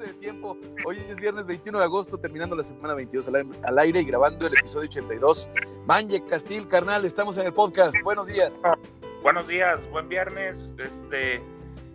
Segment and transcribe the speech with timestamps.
[0.00, 0.56] ajuste de tiempo.
[0.84, 3.30] Hoy es viernes 21 de agosto, terminando la semana 22
[3.62, 5.48] al, aire y grabando el episodio 82.
[5.86, 7.94] Manje Castil, carnal, estamos en el podcast.
[8.02, 8.60] Buenos días.
[9.22, 10.74] Buenos días, buen viernes.
[10.78, 11.42] Este,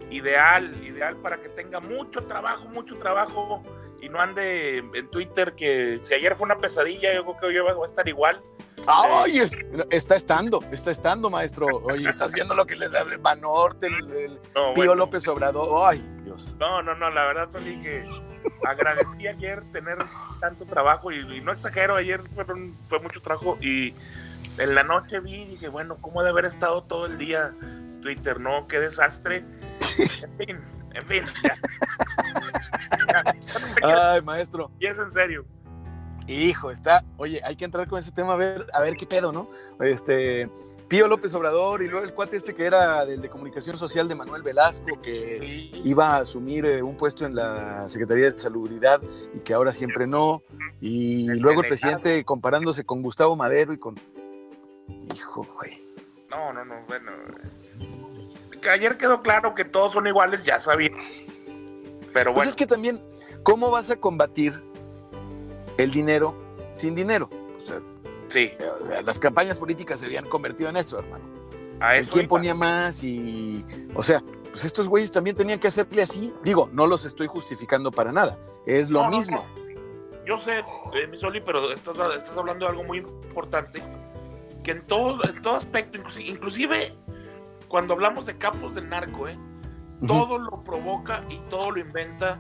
[0.10, 3.64] ideal, ideal para que tenga mucho trabajo, mucho trabajo
[4.02, 7.76] y no ande en Twitter que si ayer fue una pesadilla, yo creo que hoy
[7.76, 8.42] va a estar igual.
[8.88, 9.42] ¡Ay!
[9.90, 11.66] está estando, está estando, maestro.
[11.84, 14.40] Oye, estás viendo lo que les da el Banorte, el,
[14.76, 15.90] Pío López Obrador.
[15.90, 16.15] ¡Ay,
[16.60, 18.06] No, no, no, la verdad, Soli, que
[18.66, 19.98] agradecí ayer tener
[20.40, 22.22] tanto trabajo y, no exagero, ayer
[22.88, 23.94] fue mucho trabajo y
[24.58, 27.54] en la noche vi y dije, bueno, ¿cómo de haber estado todo el día
[28.02, 28.40] Twitter?
[28.40, 29.46] No, qué desastre.
[29.98, 30.60] En fin,
[30.94, 31.24] en fin.
[33.84, 34.72] Ay, maestro.
[34.80, 35.46] Y es en serio.
[36.28, 39.32] Hijo, está, oye, hay que entrar con ese tema a ver, a ver qué pedo,
[39.32, 39.50] ¿no?
[39.80, 40.50] Este,
[40.88, 44.16] Pío López Obrador y luego el cuate este que era del de comunicación social de
[44.16, 49.02] Manuel Velasco, que iba a asumir eh, un puesto en la Secretaría de Salubridad
[49.34, 50.44] y que ahora siempre no.
[50.82, 53.96] Y luego el presidente comparándose con Gustavo Madero y con...
[55.16, 55.84] Hijo, güey.
[56.30, 57.12] No, no, no, bueno.
[58.62, 60.92] Que ayer quedó claro que todos son iguales, ya sabía.
[62.14, 62.50] Pero pues bueno.
[62.50, 63.02] es que también,
[63.44, 64.62] ¿cómo vas a combatir
[65.78, 66.36] el dinero
[66.74, 67.30] sin dinero.
[67.58, 67.80] O sea,
[68.36, 68.54] sí.
[69.06, 71.24] las campañas políticas se habían convertido en eso, hermano.
[71.80, 73.04] A ¿Quién ponía más?
[73.04, 76.34] Y, o sea, pues estos güeyes también tenían que hacerle así.
[76.44, 78.38] Digo, no los estoy justificando para nada.
[78.66, 79.46] Es lo mismo.
[80.26, 80.60] Yo sé,
[80.94, 83.82] eh, mi Soli, pero estás, estás, hablando de algo muy importante.
[84.64, 86.96] Que en todo, en todo aspecto, inclusive,
[87.68, 89.38] cuando hablamos de capos del narco, ¿eh?
[90.08, 92.40] todo lo provoca y todo lo inventa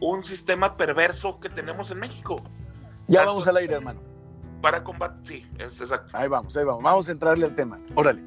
[0.00, 2.42] un sistema perverso que tenemos en México.
[3.06, 4.15] Ya vamos al aire, hermano.
[4.60, 6.16] Para combatir, sí, es exacto.
[6.16, 6.82] Ahí vamos, ahí vamos.
[6.82, 7.78] Vamos a entrarle al tema.
[7.94, 8.22] Órale.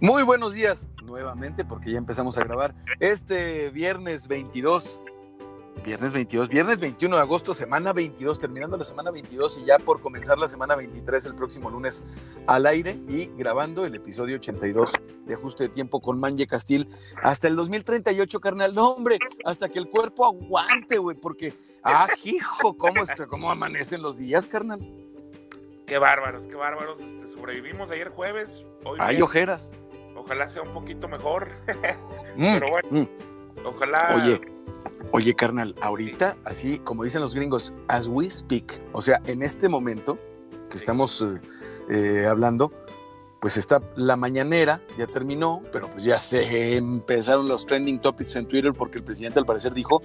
[0.00, 2.74] Muy buenos días nuevamente, porque ya empezamos a grabar.
[3.00, 5.00] Este viernes 22
[5.84, 10.02] Viernes 22, viernes 21 de agosto, semana 22, terminando la semana 22 y ya por
[10.02, 12.04] comenzar la semana 23 el próximo lunes
[12.46, 14.92] al aire y grabando el episodio 82
[15.24, 16.86] de Ajuste de Tiempo con Manje Castil
[17.22, 18.74] hasta el 2038, carnal.
[18.74, 24.02] No, hombre, hasta que el cuerpo aguante, güey, porque, ah, hijo, ¿cómo, está, ¿cómo amanecen
[24.02, 24.80] los días, carnal?
[25.86, 27.00] Qué bárbaros, qué bárbaros.
[27.00, 28.62] Este, sobrevivimos ayer jueves.
[28.84, 29.72] Hoy Hay ojeras.
[30.14, 31.48] Ojalá sea un poquito mejor.
[32.36, 33.29] Mm, Pero bueno, mm.
[33.64, 34.14] Ojalá.
[34.16, 34.40] Oye
[35.12, 39.68] Oye, carnal, ahorita, así como dicen los gringos, as we speak, o sea, en este
[39.68, 40.18] momento
[40.70, 41.40] que estamos eh,
[41.88, 42.70] eh, hablando,
[43.40, 48.46] pues está la mañanera, ya terminó, pero pues ya se empezaron los trending topics en
[48.46, 50.00] Twitter porque el presidente al parecer dijo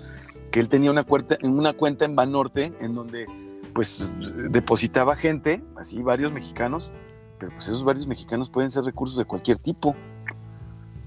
[0.49, 3.27] que él tenía una cuenta, una cuenta en Banorte en donde
[3.73, 4.11] pues
[4.49, 6.93] depositaba gente, así varios mexicanos,
[7.37, 9.95] pero pues esos varios mexicanos pueden ser recursos de cualquier tipo.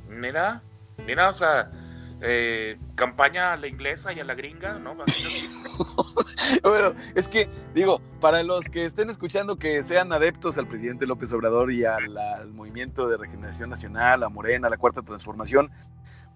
[0.09, 0.63] Mira,
[1.05, 1.73] mira, o sea,
[2.21, 4.97] eh, campaña a la inglesa y a la gringa, ¿no?
[6.65, 11.33] bueno, es que, digo, para los que estén escuchando que sean adeptos al presidente López
[11.33, 15.71] Obrador y al, movimiento de regeneración nacional, a Morena, a la cuarta transformación,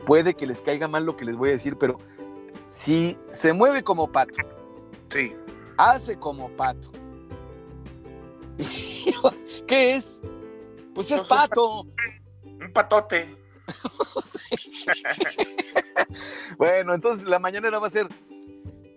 [0.06, 1.98] puede que les caiga mal lo que les voy a decir, pero
[2.66, 4.38] si se mueve como pato,
[5.10, 5.34] sí.
[5.78, 6.92] hace como pato,
[9.66, 10.20] ¿qué es?
[10.94, 11.86] Pues es pato.
[12.44, 13.36] Un patote.
[16.56, 18.06] bueno, entonces la mañanera va a ser.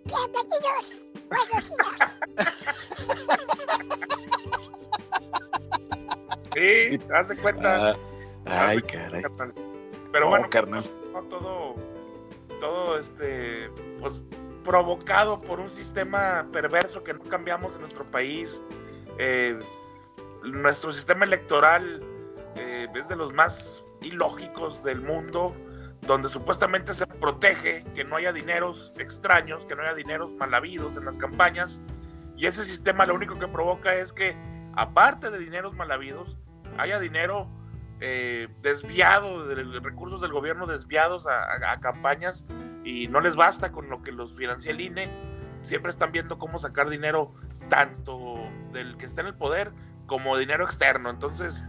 [0.04, 2.20] Bienvenidos, buenos días.
[6.54, 7.90] sí, haz de cuenta.
[8.46, 9.22] Ah, ay, caray.
[10.12, 10.84] Pero bueno, carnal.
[11.28, 11.74] todo,
[12.60, 14.22] todo este, pues
[14.62, 18.62] provocado por un sistema perverso que no cambiamos en nuestro país.
[19.18, 19.58] Eh,
[20.42, 22.02] nuestro sistema electoral
[22.56, 25.54] eh, es de los más ilógicos del mundo,
[26.06, 30.96] donde supuestamente se protege que no haya dineros extraños, que no haya dineros mal habidos
[30.96, 31.80] en las campañas,
[32.36, 34.36] y ese sistema lo único que provoca es que,
[34.74, 36.36] aparte de dineros mal habidos,
[36.78, 37.48] haya dinero
[38.00, 42.44] eh, desviado, de recursos del gobierno desviados a, campañas,
[42.84, 45.10] y no les basta con lo que los financia el INE,
[45.62, 47.34] siempre están viendo cómo sacar dinero
[47.68, 48.36] tanto
[48.72, 49.72] del que está en el poder
[50.06, 51.10] como dinero externo.
[51.10, 51.64] Entonces,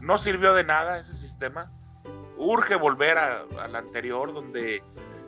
[0.00, 1.72] no sirvió de nada ese sistema
[2.40, 4.82] urge volver al anterior, donde,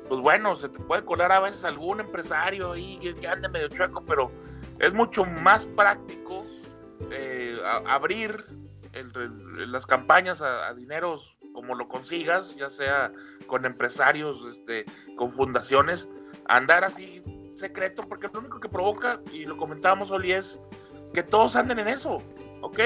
[0.09, 4.05] pues bueno, se te puede colar a veces algún empresario ahí que, ande medio chueco,
[4.05, 4.33] pero
[4.79, 6.47] es mucho más práctico
[7.11, 8.45] eh, abrir
[9.69, 13.13] las campañas a, dineros como lo consigas, ya sea
[13.47, 14.87] con empresarios, este,
[15.17, 16.09] con fundaciones,
[16.47, 17.23] andar así
[17.55, 20.59] secreto, porque lo único que provoca, y lo comentábamos hoy, es
[21.13, 22.23] que todos anden en eso.
[22.63, 22.79] Ok,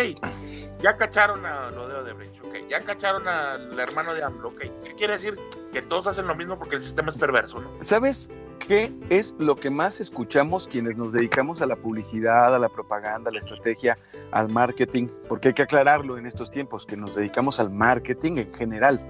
[0.81, 4.55] ya cacharon a lo de Odebrecht, ok ya cacharon al hermano de AMLO.
[4.57, 5.39] ¿Qué quiere decir?
[5.73, 7.71] Que todos hacen lo mismo porque el sistema es perverso, ¿no?
[7.81, 12.69] ¿Sabes qué es lo que más escuchamos quienes nos dedicamos a la publicidad, a la
[12.69, 13.99] propaganda, a la estrategia,
[14.33, 15.09] al marketing?
[15.29, 19.01] Porque hay que aclararlo en estos tiempos, que nos dedicamos al marketing en general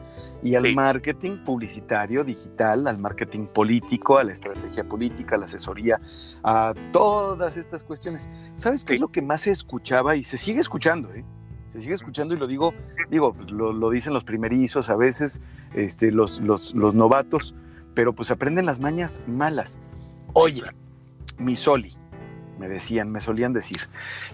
[0.43, 0.75] y al Sí.
[0.75, 6.00] marketing publicitario, digital, al marketing político, a la estrategia política, a la asesoría,
[6.43, 8.29] a todas estas cuestiones.
[8.56, 8.94] ¿Sabes qué Sí.
[8.97, 11.25] es lo que más se escuchaba y se sigue escuchando, eh?
[11.68, 12.74] Se sigue escuchando y lo digo,
[13.10, 15.42] digo, pues, lo, dicen los primerizos, a veces
[15.74, 17.54] este, los, los, los novatos,
[17.94, 19.80] pero pues aprenden las mañas malas.
[20.32, 20.62] Oye,
[21.38, 21.96] mi Soli,
[22.58, 23.78] me decían, me solían decir,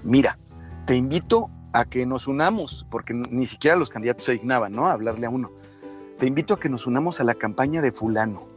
[0.04, 0.38] mira,
[0.86, 4.88] te invito a que nos unamos, porque ni siquiera los candidatos se dignaban, ¿no?
[4.88, 5.50] A hablarle a uno.
[6.18, 8.48] Te invito a que nos unamos a la campaña de fulano.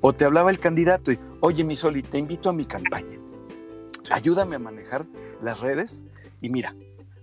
[0.00, 3.18] O te hablaba el candidato y, oye, mi Soli, te invito a mi campaña.
[4.10, 5.06] Ayúdame a manejar
[5.40, 6.04] las redes
[6.40, 6.74] y mira,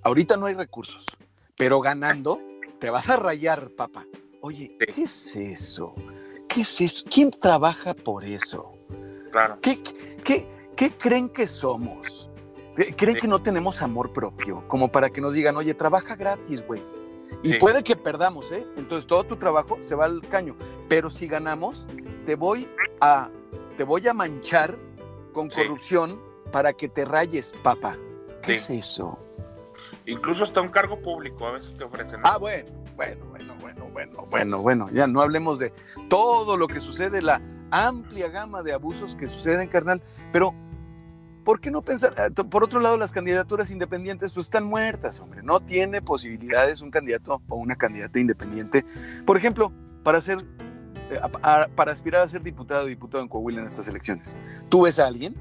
[0.04, 1.06] ahorita no hay recursos,
[1.58, 2.40] pero ganando
[2.80, 4.06] te vas a rayar, papá.
[4.42, 4.76] Oye.
[4.80, 5.96] ¿qué es eso?
[6.50, 7.06] ¿Qué es eso?
[7.10, 8.74] ¿Quién trabaja por eso?
[9.32, 9.58] Claro.
[9.62, 9.82] ¿Qué,
[10.24, 10.46] qué,
[10.76, 12.30] qué creen que somos?
[12.76, 13.22] ¿Qué- ¿Creen Sí.
[13.22, 14.68] que no tenemos amor propio?
[14.68, 16.82] Como para que nos digan, oye, trabaja gratis, güey.
[17.42, 17.56] Y Sí.
[17.60, 18.68] puede que perdamos, ¿eh?
[18.78, 20.56] Entonces todo tu trabajo se va al caño.
[20.90, 21.88] Pero si ganamos,
[22.26, 22.68] te voy
[23.00, 23.30] a,
[23.78, 24.78] te voy a manchar
[25.34, 25.58] con Sí.
[25.58, 26.20] corrupción
[26.52, 27.98] para que te rayes, papá.
[28.44, 29.18] ¿Qué es eso?
[30.06, 32.22] Incluso hasta un cargo público a veces te ofrecen.
[32.22, 32.28] ¿no?
[32.28, 34.90] Ah, bueno, bueno, bueno, bueno, bueno, bueno, bueno.
[34.92, 35.72] Ya no hablemos de
[36.10, 37.42] todo lo que sucede, la
[37.72, 40.02] amplia gama de abusos que suceden, carnal.
[40.32, 40.54] Pero,
[41.46, 42.14] ¿por qué no pensar?
[42.18, 45.42] eh, Por otro lado, las candidaturas independientes pues están muertas, hombre.
[45.42, 48.86] No tiene posibilidades un candidato o una candidata independiente.
[49.26, 49.72] Por ejemplo,
[50.04, 50.40] para ser,
[51.10, 51.20] eh,
[51.76, 54.38] para aspirar a ser diputado o diputado en Coahuila en estas elecciones.
[54.68, 55.34] ¿Tú ves a alguien?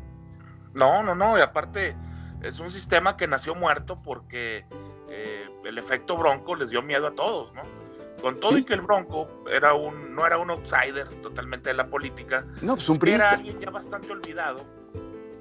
[0.72, 1.36] No, no, no.
[1.36, 1.94] Y aparte,
[2.42, 4.64] es un sistema que nació muerto porque
[5.08, 7.62] eh, el efecto bronco les dio miedo a todos, ¿no?
[8.20, 8.58] Con todo Sí.
[8.58, 12.74] y que el bronco era un, no era un outsider totalmente de la política, No,
[12.74, 14.64] pues un era alguien ya bastante olvidado.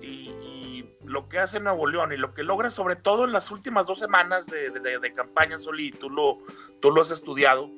[0.01, 3.51] Y, y lo que hace Nuevo León y lo que logra, sobre todo en las
[3.51, 6.39] últimas dos semanas de, de- de campaña, Soli, tú lo,
[6.79, 7.69] tú lo has estudiado,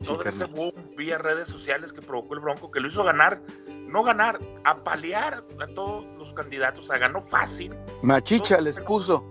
[0.00, 3.42] Sí, todo ese boom vía redes sociales que provocó el Bronco, que lo hizo ganar,
[3.90, 9.24] no ganar, apalear a todos los candidatos, o sea, ganó fácil, Machicha les puso.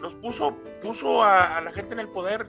[0.00, 2.46] los puso, puso a, a la gente en el poder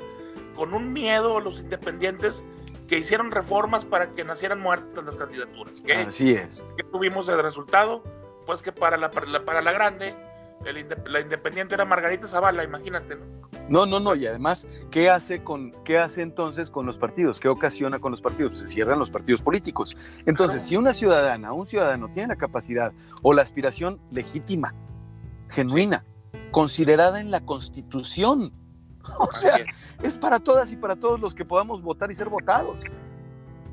[0.56, 2.44] con un miedo a los independientes
[2.88, 5.81] que hicieron reformas para que nacieran muertas las candidaturas.
[5.81, 6.65] ¿Qué, Así es.
[6.77, 8.03] qué tuvimos de resultado?
[8.45, 10.15] Pues que para la, para la, para la grande,
[10.63, 13.45] el la independiente era Margarita Zavala, imagínate, ¿no?
[13.67, 17.39] No, no, no, y además, ¿qué hace, con, ¿qué hace entonces con los partidos?
[17.39, 18.57] ¿Qué ocasiona con los partidos?
[18.57, 19.95] Se cierran los partidos políticos.
[20.25, 22.93] Entonces, si una ciudadana, un ciudadano tiene la capacidad
[23.23, 24.75] o la aspiración legítima,
[25.49, 26.05] genuina,
[26.51, 28.53] considerada en la Constitución,
[29.19, 29.67] o sea, es.
[30.03, 32.81] es para todas y para todos los que podamos votar y ser votados.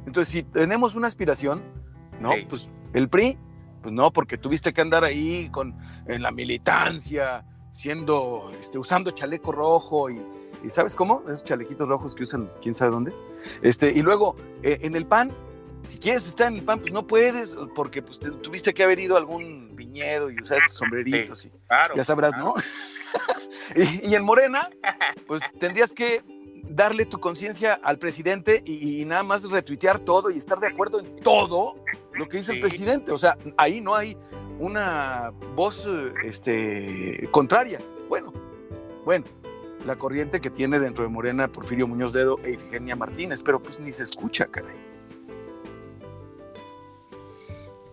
[0.07, 1.63] Entonces, si tenemos una aspiración,
[2.21, 2.33] ¿no?
[2.33, 2.47] Sí.
[2.49, 3.39] Pues el PRI,
[3.83, 5.75] pues no, porque tuviste que andar ahí con
[6.07, 10.21] en la militancia, siendo, este, usando chaleco rojo y,
[10.65, 11.23] y ¿sabes cómo?
[11.27, 13.13] Esos chalequitos rojos que usan quién sabe dónde.
[13.63, 15.33] Este, y luego, eh, en el PAN,
[15.87, 19.01] si quieres estar en el PAN, pues no puedes, porque pues, te- tuviste que haber
[19.01, 22.55] ido a algún viñedo y usar estos sombreritos y Claro, ya sabrás, claro.
[22.55, 22.63] ¿no?
[24.05, 24.71] y, y en Morena,
[25.27, 26.23] pues tendrías que
[26.69, 31.01] darle tu conciencia al presidente y, y nada más retuitear todo y estar de acuerdo
[31.01, 31.75] en todo
[32.15, 33.13] lo que dice el presidente.
[33.13, 34.17] O sea, ahí no hay
[34.59, 35.89] una voz
[36.25, 37.79] este, contraria.
[38.09, 38.33] Bueno,
[39.05, 39.25] bueno,
[39.87, 43.81] la corriente que tiene dentro de Morena Porfirio Muñoz Dedo e Ifigenia Martínez, pero pues
[43.81, 44.93] ni se escucha, caray.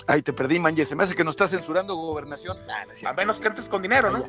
[0.08, 0.86] Ay, te perdí, Manje.
[0.86, 2.58] Se me hace que nos está censurando gobernación.
[2.66, 4.26] Nah, no A menos que entres con dinero, ¿no?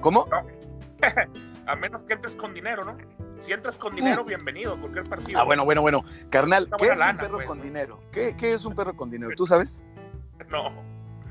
[0.00, 0.26] ¿Cómo?
[1.66, 2.96] A menos que entres con dinero, ¿no?
[3.38, 5.38] Si entras con dinero, bienvenido a cualquier partido.
[5.40, 6.04] Ah, bueno, bueno, bueno.
[6.30, 7.46] Carnal, ¿qué es un perro pues.
[7.46, 8.00] con dinero?
[8.10, 9.32] ¿Qué, qué es un perro con dinero?
[9.36, 9.84] ¿Tú sabes?
[10.50, 10.72] No.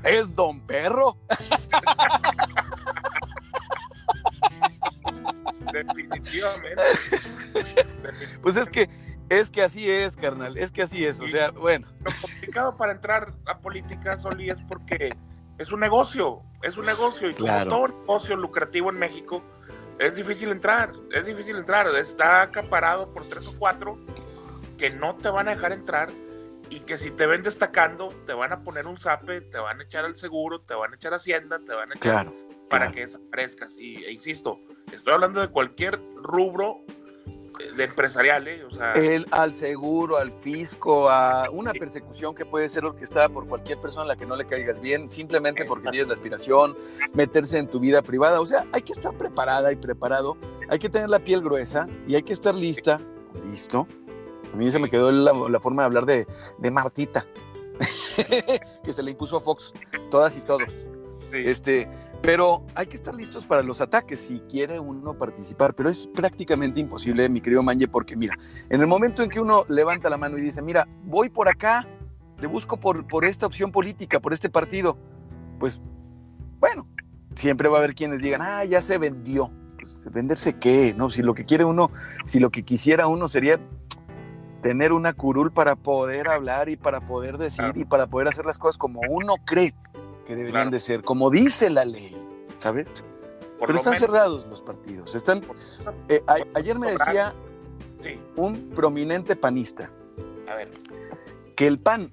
[0.02, 1.16] Es Don Perro.
[5.72, 6.74] Definitivamente.
[8.42, 8.90] Pues es que,
[9.30, 10.58] es que así es, carnal.
[10.58, 11.20] Es que así es.
[11.20, 11.86] O sea, bueno.
[12.00, 15.16] Lo complicado para entrar a política, Soli, es porque
[15.56, 16.42] es un negocio.
[16.62, 17.30] Es un negocio.
[17.30, 17.70] Y Claro.
[17.70, 19.42] como todo negocio lucrativo en México,
[19.98, 20.92] es difícil entrar.
[21.12, 21.86] Es difícil entrar.
[21.96, 23.98] Está acaparado por tres o cuatro
[24.78, 26.10] que no te van a dejar entrar
[26.70, 29.84] y que si te ven destacando, te van a poner un zape, te van a
[29.84, 32.34] echar al seguro, te van a echar Hacienda, te van a echar Claro.
[32.68, 32.92] para claro.
[32.94, 33.76] que desaparezcas.
[33.78, 34.58] Y e insisto,
[34.92, 36.78] estoy hablando de cualquier rubro
[37.76, 38.64] de empresarial, ¿eh?
[38.64, 43.46] O sea, El, al seguro, al fisco, a una persecución que puede ser orquestada por
[43.46, 46.76] cualquier persona a la que no le caigas bien, simplemente porque tienes la aspiración,
[47.12, 48.40] meterse en tu vida privada.
[48.40, 50.36] O sea, hay que estar preparada y preparado,
[50.68, 53.00] hay que tener la piel gruesa y hay que estar lista,
[53.44, 53.86] listo.
[54.52, 56.26] A mí se me quedó la, la forma de hablar de,
[56.58, 57.26] de Martita,
[58.84, 59.72] que se le impuso a Fox,
[60.10, 60.86] todas y todos.
[61.30, 61.88] sí, Este,
[62.24, 66.80] pero hay que estar listos para los ataques si quiere uno participar, pero es prácticamente
[66.80, 68.34] imposible, mi querido Manje, porque mira,
[68.70, 71.86] en el momento en que uno levanta la mano y dice, mira, voy por acá,
[72.40, 74.96] le busco por, por esta opción política, por este partido,
[75.60, 75.82] pues
[76.60, 76.88] bueno,
[77.34, 79.50] siempre va a haber quienes digan, ah, ya se vendió.
[79.76, 80.94] Pues, ¿Venderse qué?
[80.96, 81.10] ¿No?
[81.10, 81.90] Si lo que quiere uno,
[82.24, 83.60] si lo que quisiera uno sería
[84.62, 88.58] tener una curul para poder hablar y para poder decir y para poder hacer las
[88.58, 89.74] cosas como uno cree
[90.24, 90.70] que deberían Claro.
[90.70, 92.16] de ser, como dice la ley,
[92.58, 93.02] ¿sabes?
[93.58, 95.14] por Pero están menos, cerrados los partidos.
[95.14, 95.42] Están,
[96.08, 97.34] eh, a- ayer me decía
[98.02, 99.90] sí, un prominente panista
[100.48, 100.70] a ver,
[101.56, 102.12] que el PAN,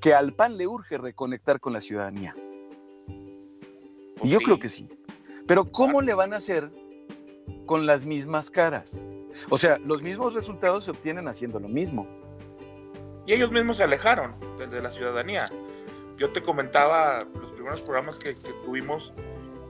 [0.00, 2.34] que al PAN le urge reconectar con la ciudadanía.
[3.06, 4.88] Y pues yo sí, creo que sí.
[5.46, 6.70] Pero ¿cómo le van a hacer
[7.66, 9.04] con las mismas caras?
[9.50, 12.06] O sea, los mismos resultados se obtienen haciendo lo mismo.
[13.26, 15.50] Y ellos mismos se alejaron de la ciudadanía.
[16.18, 19.12] Yo te comentaba los primeros programas que, que tuvimos,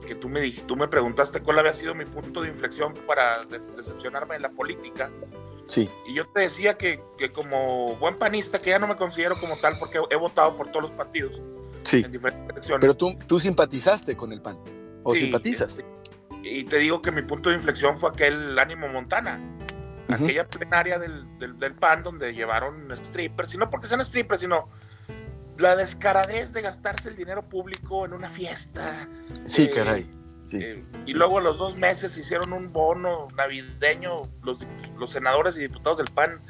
[0.05, 3.59] que tú me tú me preguntaste cuál había sido mi punto de inflexión para de-
[3.77, 5.09] decepcionarme en la política.
[5.65, 5.87] Sí.
[6.07, 9.55] Y yo te decía que, que como buen panista, que ya no me considero como
[9.57, 11.39] tal porque he votado por todos los partidos
[11.83, 12.01] Sí.
[12.03, 12.81] en diferentes elecciones.
[12.81, 14.57] Pero tú, tú simpatizaste con el PAN.
[15.03, 15.83] ¿O Sí, simpatizas?
[16.43, 19.39] Y te digo que mi punto de inflexión fue aquel ánimo Montana.
[20.07, 24.67] Aquella plenaria del, del, del PAN donde llevaron strippers, y no porque sean strippers, sino
[25.59, 29.07] la descaradez de gastarse el dinero público en una fiesta.
[29.45, 30.11] Sí, Eh, caray.
[30.45, 30.57] Sí.
[30.61, 34.65] Eh, y luego a los dos meses hicieron un bono navideño los,
[34.97, 36.41] los senadores y diputados del PAN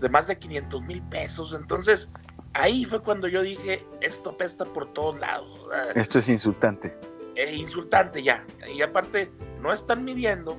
[0.00, 1.52] de más de 500 mil pesos.
[1.58, 2.10] Entonces,
[2.52, 5.58] ahí fue cuando yo dije, esto pesta por todos lados.
[5.96, 6.96] Esto es insultante.
[7.34, 8.44] es insultante ya.
[8.72, 10.56] Y aparte, no están midiendo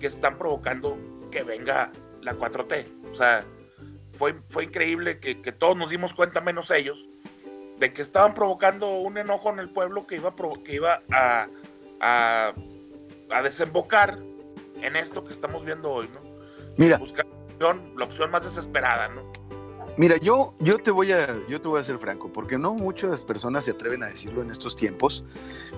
[0.00, 0.98] que están provocando
[1.30, 2.86] que venga la 4T.
[3.12, 3.44] O sea,
[4.20, 7.06] fue, fue increíble que, que todos nos dimos cuenta, menos ellos,
[7.78, 11.48] de que estaban provocando un enojo en el pueblo que iba a, que iba a,
[12.00, 12.52] a,
[13.30, 14.18] a desembocar
[14.82, 16.20] en esto que estamos viendo hoy, ¿no?
[16.76, 19.22] Mira, Buscar la opción, la opción más desesperada, ¿no?
[19.96, 23.24] Mira, yo, yo, te voy a, yo te voy a ser franco, porque no muchas
[23.24, 25.24] personas se atreven a decirlo en estos tiempos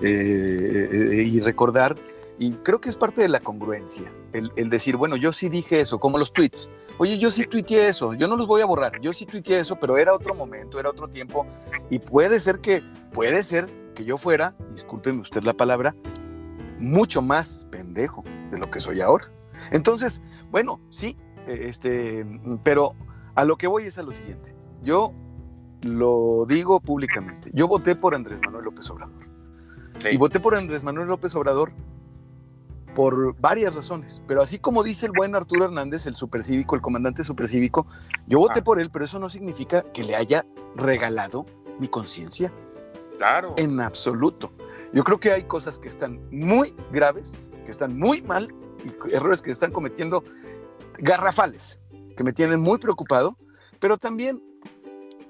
[0.01, 1.95] eh, eh, y recordar,
[2.39, 5.79] y creo que es parte de la congruencia, el, el decir, bueno, yo sí dije
[5.79, 6.69] eso, como los tweets.
[6.97, 9.75] Oye, yo sí tuiteé eso, yo no los voy a borrar, yo sí tuiteé eso,
[9.77, 11.45] pero era otro momento, era otro tiempo,
[11.89, 15.95] y puede ser que, puede ser que yo fuera, discúlpeme usted la palabra,
[16.79, 19.31] mucho más pendejo de lo que soy ahora.
[19.71, 20.21] Entonces,
[20.51, 22.25] bueno, sí, eh, este,
[22.63, 22.95] pero
[23.35, 24.55] a lo que voy es a lo siguiente.
[24.81, 25.13] Yo
[25.81, 27.49] lo digo públicamente.
[27.53, 29.23] Yo voté por Andrés Manuel López Obrador.
[30.01, 30.09] Sí.
[30.11, 31.71] Y voté por Andrés Manuel López Obrador
[32.93, 34.21] por varias razones.
[34.27, 37.87] Pero así como dice el buen Arturo Hernández, el supercívico, el comandante supercívico,
[38.27, 38.63] yo voté Ah.
[38.63, 40.45] por él, pero eso no significa que le haya
[40.75, 41.45] regalado
[41.79, 42.51] mi conciencia.
[43.17, 43.53] Claro.
[43.57, 44.51] En absoluto.
[44.93, 48.53] Yo creo que hay cosas que están muy graves, que están muy mal,
[48.85, 50.23] y errores que están cometiendo
[50.99, 51.79] garrafales,
[52.15, 53.37] que me tienen muy preocupado,
[53.79, 54.43] pero también,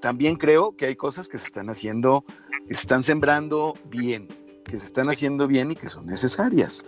[0.00, 2.24] también creo que hay cosas que se están haciendo,
[2.68, 4.28] que se están sembrando bien,
[4.64, 6.84] que se están haciendo bien y que son necesarias,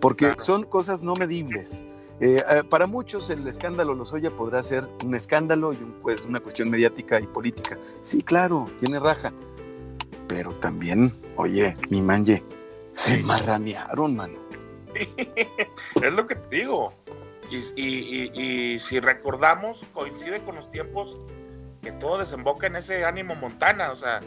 [0.00, 0.42] porque Claro.
[0.42, 1.84] son cosas no medibles.
[2.20, 6.40] Eh, eh, para muchos el escándalo Lozoya podrá ser un escándalo y un, pues, una
[6.40, 7.78] cuestión mediática y política.
[8.04, 9.32] Sí, claro, tiene raja.
[10.28, 12.44] Pero también, oye, mi manje,
[12.92, 14.38] se marranearon, mano.
[16.02, 16.92] es lo que te digo.
[17.50, 21.16] Y, y- y- y si recordamos, coincide con los tiempos
[21.82, 23.90] que todo desemboca en ese ánimo Montana.
[23.92, 24.20] O sea,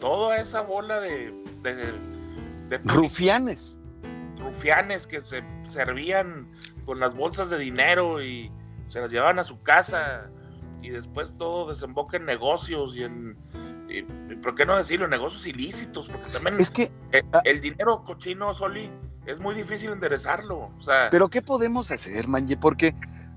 [0.00, 1.32] toda esa bola de,
[1.62, 1.92] de,
[2.68, 3.78] de Rufianes.
[4.38, 6.50] rufianes que se servían
[6.84, 8.50] con las bolsas de dinero y
[8.86, 10.30] se las llevaban a su casa.
[10.82, 13.38] Y después todo desemboca en negocios y en.
[13.88, 14.02] y-
[14.36, 15.08] ¿Por qué no decirlo?
[15.08, 16.08] Negocios ilícitos.
[16.10, 17.40] Porque también Es que, el, ah.
[17.44, 18.90] el dinero cochino, Soli,
[19.24, 20.70] es muy difícil enderezarlo.
[20.78, 22.58] O sea, pero ¿qué podemos hacer, manje?
[22.58, 22.94] Porque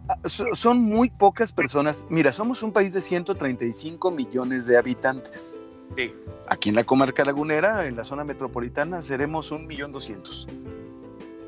[0.09, 2.05] ah, so- son muy pocas personas.
[2.09, 5.57] Mira, somos un país de 135 millones de habitantes.
[5.95, 6.13] Sí,
[6.49, 10.47] Aquí en la comarca lagunera, en la zona metropolitana, seremos un millón doscientos.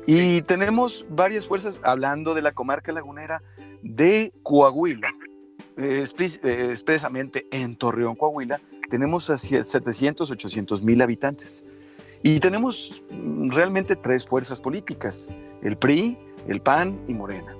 [0.06, 3.42] Y tenemos varias fuerzas, hablando de la comarca lagunera
[3.82, 5.10] de Coahuila,
[5.76, 6.04] eh,
[6.70, 11.64] expresamente en Torreón, Coahuila, tenemos a sie- 700, 800 mil habitantes.
[12.22, 15.30] Y tenemos mm, realmente tres fuerzas políticas,
[15.62, 16.18] el PRI,
[16.48, 17.54] el PAN y Morena.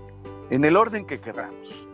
[0.50, 1.86] en el orden que queramos.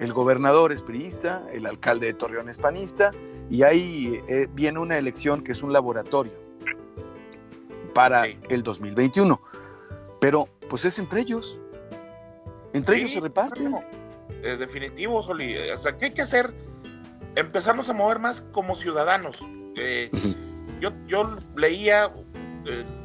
[0.00, 3.10] El gobernador es priista, el alcalde de Torreón es panista,
[3.50, 6.32] y ahí eh, viene una elección que es un laboratorio
[7.94, 8.38] para Sí.
[8.48, 9.40] el 2021.
[10.20, 11.58] Pero pues es entre ellos.
[12.72, 13.74] Entre Sí, ellos se reparten.
[14.42, 15.54] Eh, definitivo, Soli.
[15.54, 16.52] Eh, O sea, ¿qué hay que hacer?
[17.34, 19.38] Empezarnos a mover más como ciudadanos.
[19.76, 20.10] Eh,
[20.80, 22.12] yo, yo leía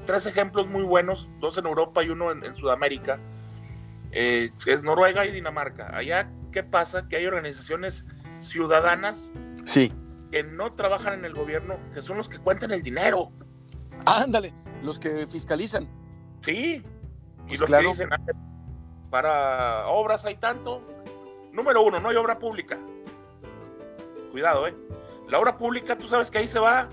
[0.06, 3.20] tres ejemplos muy buenos, dos en Europa y uno en, en Sudamérica.
[4.12, 5.96] Eh, es Noruega y Dinamarca.
[5.96, 7.08] Allá, ¿qué pasa?
[7.08, 8.06] Que hay organizaciones
[8.40, 9.32] ciudadanas
[9.66, 9.94] Sí.
[10.34, 13.32] Que no trabajan en el gobierno, que son los que cuentan el dinero.
[14.04, 15.88] Ándale, los que fiscalizan.
[16.42, 16.82] Sí.
[17.46, 17.84] Y Pues los claro.
[17.84, 18.18] que dicen, "Ah,
[19.12, 20.82] para obras hay tanto.
[21.52, 22.80] Número uno, no hay obra pública.
[24.32, 24.74] Cuidado, ¿eh?
[25.30, 26.90] La obra pública, tú sabes que ahí se va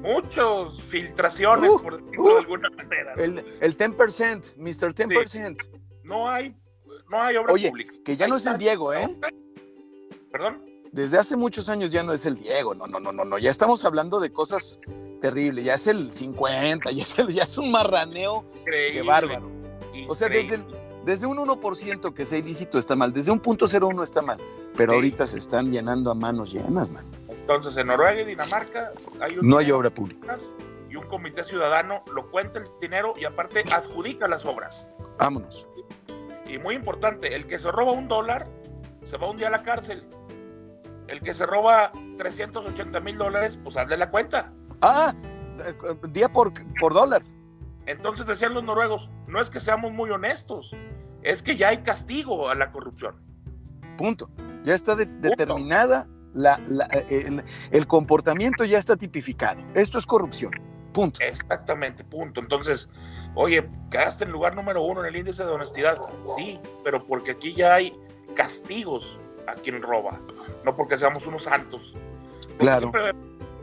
[0.00, 3.14] muchos filtraciones, Uh, por decirlo uh, de alguna manera.
[3.14, 3.22] ¿no?
[3.22, 4.92] El, el 10%, Mr.
[4.94, 5.68] 10%.
[6.02, 6.56] No hay,
[7.08, 7.94] no hay obra Oye, pública.
[8.04, 9.06] que ya no es el Diego, ¿eh?
[10.32, 10.73] Perdón.
[10.94, 12.72] Desde hace muchos años ya no es el Diego.
[12.74, 13.36] No, no, no, no, no.
[13.38, 14.78] Ya estamos hablando de cosas
[15.20, 15.64] terribles.
[15.64, 18.44] Ya es el 50, ya es, el- ya es un marraneo.
[18.60, 19.00] Increíble.
[19.00, 19.50] Qué bárbaro.
[20.08, 20.64] O sea, desde el-.
[21.04, 24.38] Desde un 1% que sea ilícito está mal, desde un punto 01 está mal,
[24.74, 24.96] pero Sí.
[24.96, 27.04] ahorita se están llenando a manos llenas, man.
[27.28, 30.38] Entonces, en Noruega y Dinamarca hay un No hay obra pública.
[30.88, 34.88] y un comité ciudadano lo cuenta el dinero y aparte adjudica las obras.
[35.18, 35.66] Vámonos.
[36.46, 38.46] Y muy importante, el que se roba un dólar
[39.04, 40.04] se va un día a la cárcel.
[41.08, 44.52] El que se roba 380 mil dólares, pues hazle la cuenta.
[44.80, 45.14] Ah,
[45.58, 45.74] eh,
[46.10, 47.22] día por, por dólar.
[47.86, 50.70] Entonces decían los noruegos, no es que seamos muy honestos,
[51.22, 53.16] es que ya hay castigo a la corrupción.
[53.98, 54.30] Punto.
[54.64, 59.60] Ya está de- determinada, la, la- eh, el, el comportamiento ya está tipificado.
[59.74, 60.52] Esto es corrupción.
[60.94, 61.20] Punto.
[61.22, 62.40] Exactamente, punto.
[62.40, 62.88] Entonces,
[63.34, 66.00] oye, quedaste en lugar número uno en el índice de honestidad.
[66.36, 67.92] Sí, pero porque aquí ya hay
[68.34, 70.20] castigos a quien roba,
[70.64, 71.92] no porque seamos unos santos.
[72.40, 72.90] Porque Claro.
[72.90, 73.12] siempre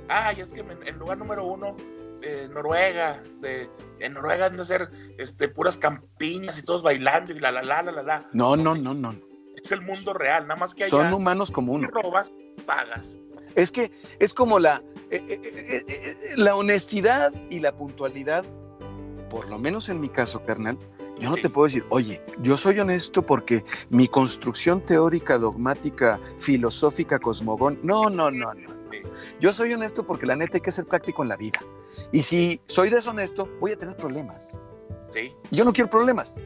[0.08, 1.76] Ay, es que en en lugar número uno,
[2.22, 7.40] eh, Noruega, de, en Noruega han de ser este, puras campiñas y todos bailando y
[7.40, 8.30] la la la la la la.
[8.34, 9.16] No, no, no, no.
[9.56, 12.34] Es el mundo real, nada más que allá Son humanos como si robas,
[12.66, 13.18] pagas.
[13.56, 15.84] Es que es como la, eh, eh,
[16.36, 18.44] la honestidad y la puntualidad,
[19.30, 20.78] por lo menos en mi caso, carnal.
[21.22, 21.42] Yo no Sí.
[21.44, 27.80] te puedo decir, oye, yo soy honesto porque mi construcción teórica, dogmática, filosófica, cosmogón.
[27.84, 28.70] No, no, no, no.
[29.40, 31.60] Yo soy honesto porque la neta hay que ser práctico en la vida.
[32.12, 34.60] Y si soy deshonesto, voy a tener problemas.
[35.14, 36.38] Sí, Yo no quiero problemas.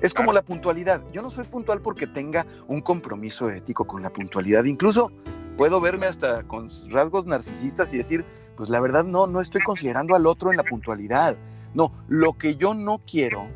[0.00, 0.34] Es como Claro.
[0.34, 1.02] la puntualidad.
[1.12, 4.64] Yo no soy puntual porque tenga un compromiso ético con la puntualidad.
[4.64, 5.10] Incluso
[5.56, 8.24] puedo verme hasta con rasgos narcisistas y decir,
[8.56, 11.36] pues la verdad no, no estoy considerando al otro en la puntualidad.
[11.74, 13.48] No, lo que yo no quiero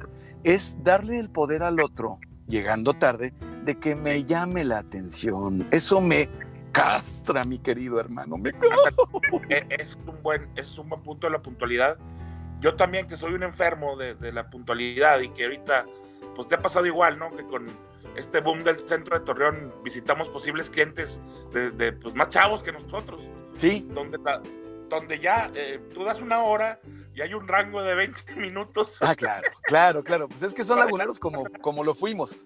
[0.45, 3.33] es darle el poder al otro, llegando tarde,
[3.65, 5.67] de que me llame la atención.
[5.71, 6.29] Eso me
[6.73, 8.37] castra, mi querido hermano.
[8.39, 8.51] Me
[9.49, 11.99] e- es un buen, es un buen punto de la puntualidad.
[12.61, 15.87] Yo también, que soy un enfermo de, de la puntualidad y que ahorita,
[16.37, 17.35] pues te ha pasado igual, ¿no?
[17.35, 17.67] Que con
[18.17, 21.21] este boom del centro de Torreón visitamos posibles clientes
[21.53, 23.21] de, de, pues, más chavos que nosotros,
[23.53, 24.41] Sí, donde, la-
[24.89, 26.81] donde ya eh, tú das una hora
[27.15, 28.99] y hay un rango de 20 minutos.
[29.03, 30.29] ah, claro, claro, claro.
[30.29, 32.45] Pues es que son laguneros como, como lo fuimos.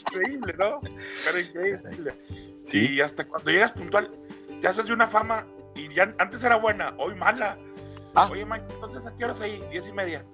[0.00, 0.80] Increíble, ¿no?
[1.24, 2.14] Pero increíble.
[2.66, 2.94] Sí.
[2.94, 4.10] Y hasta cuando llegas puntual,
[4.60, 7.56] te haces de una fama y ya antes era buena, hoy mala.
[8.14, 8.28] Ah.
[8.30, 9.62] Oye, Mike, entonces ¿a qué horas ahí?
[9.70, 10.24] Diez y media.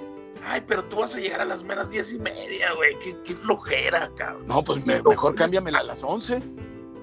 [0.47, 2.99] Ay, pero tú vas a llegar a las meras diez y media, güey.
[2.99, 4.47] Qué, qué flojera, cabrón.
[4.47, 6.43] No, pues me- mejor cámbiamela a las 11.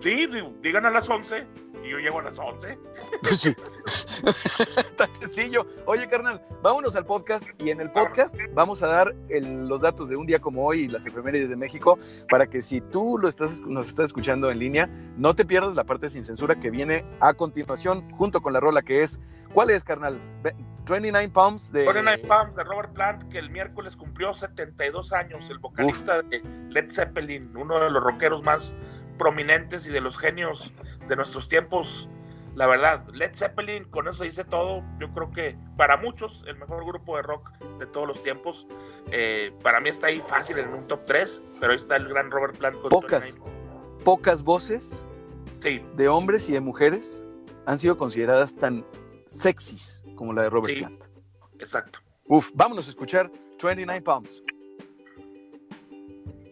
[0.02, 0.28] Sí,
[0.62, 1.46] digan a las once
[1.92, 2.78] yo llego a las once.
[3.22, 3.56] Pues sí.
[4.98, 5.66] Tan sencillo.
[5.86, 10.10] Oye, carnal, vámonos al podcast y en el podcast vamos a dar el- los datos
[10.10, 11.98] de un día como hoy y las efemérides de México
[12.30, 15.84] para que si tú lo estás, nos estás escuchando en línea, no te pierdas la
[15.84, 19.20] parte sin censura que viene a continuación junto con la rola que es,
[19.54, 20.20] ¿cuál es, carnal?
[20.44, 20.56] Ve-
[20.90, 21.84] 29 Pounds de...
[21.86, 26.90] 29 Palms de Robert Plant, que el miércoles cumplió 72 años, el vocalista de Led
[26.92, 28.76] Zeppelin, uno de los rockeros más
[29.22, 30.74] prominentes y de los genios
[31.08, 32.10] de nuestros tiempos.
[32.56, 34.84] La verdad, Led Zeppelin, con eso dice todo.
[35.00, 38.66] Yo creo que para muchos, el mejor grupo de rock de todos los tiempos.
[39.12, 42.32] Eh, para mí está ahí fácil en un top 3, pero ahí está el gran
[42.32, 43.36] Robert Plant con Pocas.
[43.36, 44.04] 29.
[44.04, 45.08] Pocas voces
[45.60, 47.24] Sí, de hombres y de mujeres
[47.68, 48.84] han sido consideradas tan
[49.28, 50.80] sexys como la de Robert Sí.
[50.80, 51.04] Plant.
[51.60, 52.00] exacto.
[52.26, 53.32] Uf, vámonos a escuchar
[53.62, 54.44] 29 Pounds.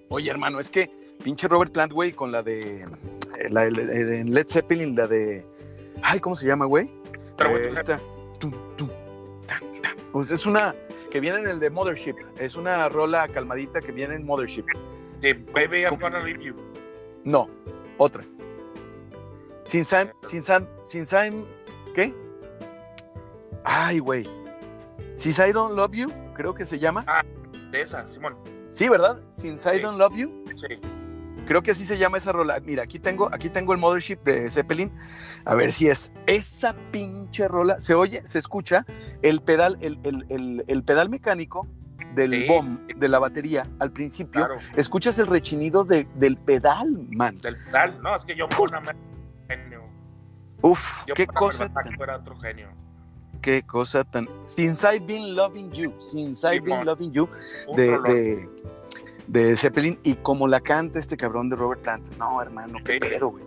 [0.10, 2.82] Oye, hermano, es que pinche Robert Plant, güey, con la de.
[2.82, 2.86] eh,
[3.49, 5.45] La, de- de- en Led Zeppelin, la de.
[6.01, 6.86] Ay, ¿cómo se llama, güey?
[7.39, 7.99] Eh, esta.
[8.39, 8.89] Tum, tum,
[9.47, 9.95] tan, tan.
[10.12, 10.75] Pues es una.
[11.12, 12.15] Que viene en el de Mothership.
[12.38, 14.65] Es una rola calmadita que viene en Mothership.
[15.21, 16.53] Sí, Baby, I'm gonna leave you.
[17.23, 17.49] No,
[17.97, 18.23] otra.
[19.65, 21.45] Sin Sam, sin Sam, sin Sam,
[21.95, 22.13] ¿qué?
[23.63, 24.27] Ay, güey.
[25.15, 27.05] Since I Don't Love You, creo que se llama.
[27.71, 28.36] De esa, Simón.
[28.69, 29.21] Sí, ¿verdad?
[29.32, 29.82] Since I Sí.
[29.84, 30.43] Don't Love You.
[30.55, 30.79] Sí.
[31.49, 32.59] Creo que así se llama esa rola.
[32.63, 34.91] Mira, aquí tengo, aquí tengo el Mothership de Zeppelin.
[35.45, 36.13] A ver si es.
[36.27, 37.79] Esa pinche rola.
[37.79, 38.85] Se oye, se escucha
[39.23, 41.65] el pedal, el, el- el- el pedal mecánico
[42.13, 42.47] del Sí.
[42.47, 44.41] bomb, de la batería, al principio.
[44.45, 44.59] Claro.
[44.75, 47.35] Escuchas el rechinido de- del pedal, man.
[47.38, 47.99] Del tal.
[48.03, 49.83] No, es que yo Bonham era un genio.
[50.62, 52.67] Uf, Yo qué cosa, tan, era otro genio.
[53.41, 54.29] qué cosa tan.
[54.45, 57.27] Since I've been loving you, since I've been loving you,
[57.75, 58.49] de, de,
[59.29, 59.99] de Zeppelin.
[60.03, 62.09] Y como la canta este cabrón de Robert Plant.
[62.17, 63.45] No, hermano, qué pedo, güey.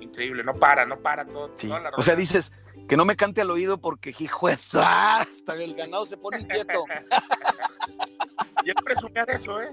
[0.00, 0.42] Increíble.
[0.44, 1.50] No para, no para todo.
[1.54, 1.68] Sí.
[1.68, 2.52] toda la O sea, dices
[2.88, 5.20] que no me cante al oído porque, hijo, eso, ¡ah!
[5.22, 6.84] hasta el ganado se pone inquieto.
[8.64, 9.70] Y él presumía de eso, ¿eh?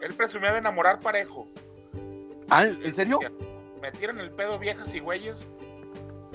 [0.00, 1.46] Él presumía de enamorar parejo.
[2.48, 3.18] Ah, ¿en serio?
[3.82, 5.40] Me tiran el pedo viejas y güeyes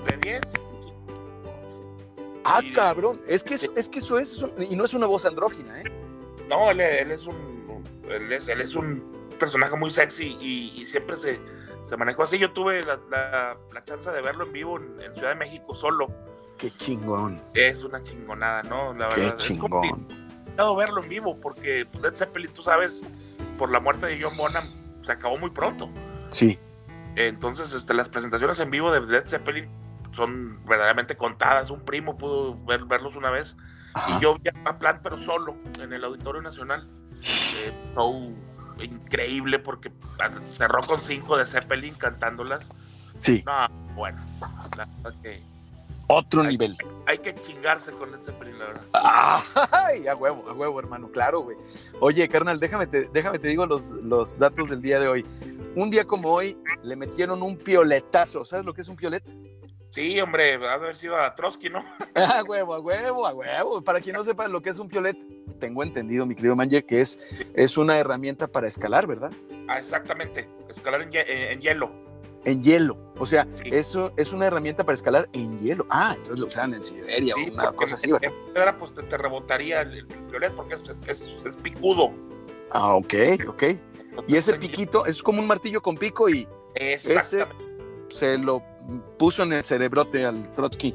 [0.08, 0.40] de 10.
[0.54, 0.92] sí.
[2.44, 3.20] Ah, cabrón.
[3.26, 5.80] Es que, eso- es que eso es, es un- y no es una voz andrógina,
[5.80, 5.84] ¿eh?
[6.48, 7.57] No, él, él es un
[8.08, 11.40] él es, él es un personaje muy sexy y, y siempre se,
[11.84, 12.38] se manejó así.
[12.38, 15.74] Yo tuve la, la- la chance de verlo en vivo en, en Ciudad de México
[15.74, 16.08] solo.
[16.56, 17.40] Qué chingón.
[17.54, 18.92] Es una chingonada, ¿no?
[18.94, 19.70] La Qué verdad, es chingón.
[19.70, 23.02] complicado verlo en vivo porque pues, Led Zeppelin, tú sabes,
[23.56, 24.64] por la muerte de John Bonham,
[25.02, 25.88] se acabó muy pronto.
[26.30, 26.58] Sí.
[27.14, 29.68] Entonces, este, las presentaciones en vivo de Led Zeppelin
[30.12, 31.70] son verdaderamente contadas.
[31.70, 33.56] Un primo pudo ver- verlos una vez
[33.94, 34.16] Ajá.
[34.18, 36.88] y yo vi a Plant, pero solo, en el Auditorio Nacional.
[37.64, 38.34] Eh, show
[38.80, 39.90] increíble porque
[40.52, 42.66] cerró con cinco de Zeppelin cantándolas.
[43.18, 43.42] Sí.
[43.44, 44.20] No, bueno,
[44.76, 45.42] la verdad que
[46.06, 46.48] Otro Ay.
[46.50, 46.76] nivel.
[47.06, 48.84] hay que chingarse con Led Zeppelin, la verdad.
[49.72, 51.10] Ay, a huevo, a huevo, hermano.
[51.10, 51.56] Claro, güey.
[52.00, 55.26] Oye, carnal, déjame te, déjame te digo los, los datos del día de hoy.
[55.74, 58.44] Un día como hoy le metieron un pioletazo.
[58.44, 59.24] ¿Sabes lo que es un piolet?
[59.90, 61.82] Sí, hombre, ha de haber sido a Trotsky, ¿no?
[62.14, 63.82] A huevo, a huevo, a huevo.
[63.82, 65.16] Para quien no sepa lo que es un piolet,
[65.58, 67.18] tengo entendido, mi querido Manje, que es,
[67.54, 69.30] es una herramienta para escalar, ¿verdad?
[69.68, 71.90] Ah, exactamente, escalar en, en hielo.
[72.44, 72.96] En hielo.
[73.18, 73.70] O sea, Sí.
[73.72, 75.86] eso es una herramienta para escalar en hielo.
[75.90, 78.32] Ah, entonces lo usaban en Siberia Sí, o una cosa en- así, ¿verdad?
[78.32, 82.12] en piedra, pues te, te rebotaría el, el violet porque es, es- es- es picudo.
[82.70, 83.14] Ah, ok,
[83.48, 83.62] ok.
[84.26, 87.54] Y ese piquito es como un martillo con pico y Exactamente.
[88.10, 88.62] se lo
[89.18, 90.94] puso en el cerebrote al Trotsky.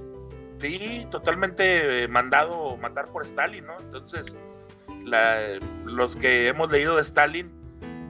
[0.60, 3.78] Sí, totalmente eh, mandado matar por Stalin, ¿no?
[3.82, 4.38] Entonces,
[5.06, 7.52] la- los que hemos leído de Stalin,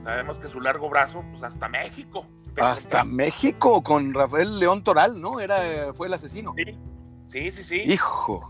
[0.02, 2.26] sabemos que su largo brazo, pues hasta México.
[2.60, 5.40] Hasta México con Rafael León Toral, ¿no?
[5.40, 6.54] Era, fue el asesino.
[6.56, 7.64] Sí, sí, sí.
[7.64, 7.82] sí.
[7.92, 8.48] Hijo.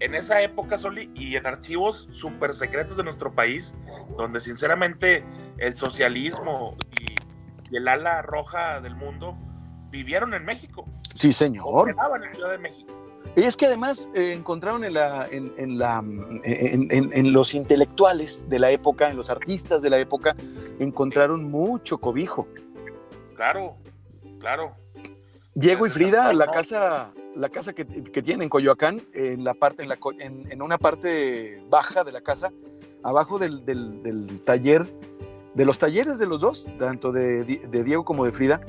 [0.00, 3.74] En esa época, Soli, y en archivos súper secretos de nuestro país,
[4.16, 5.24] donde sinceramente
[5.58, 9.36] el socialismo y, y el ala roja del mundo
[9.90, 10.84] vivieron en México.
[11.14, 11.90] Sí, señor.
[11.90, 12.92] En Ciudad de México.
[13.38, 18.48] Y es que además eh, encontraron en, la, en, en la, en, en- los intelectuales
[18.48, 20.34] de la época, en los artistas de la época,
[20.80, 22.48] encontraron mucho cobijo.
[23.36, 23.76] Claro,
[24.40, 24.74] claro.
[25.54, 29.84] Diego y Frida, la casa, la casa que, que tienen en Coyoacán, en la parte,
[29.84, 32.52] en, la, en, una parte baja de la casa,
[33.04, 34.84] abajo del, del- del taller,
[35.54, 38.60] de los talleres de los dos, tanto de, de Diego como de Frida,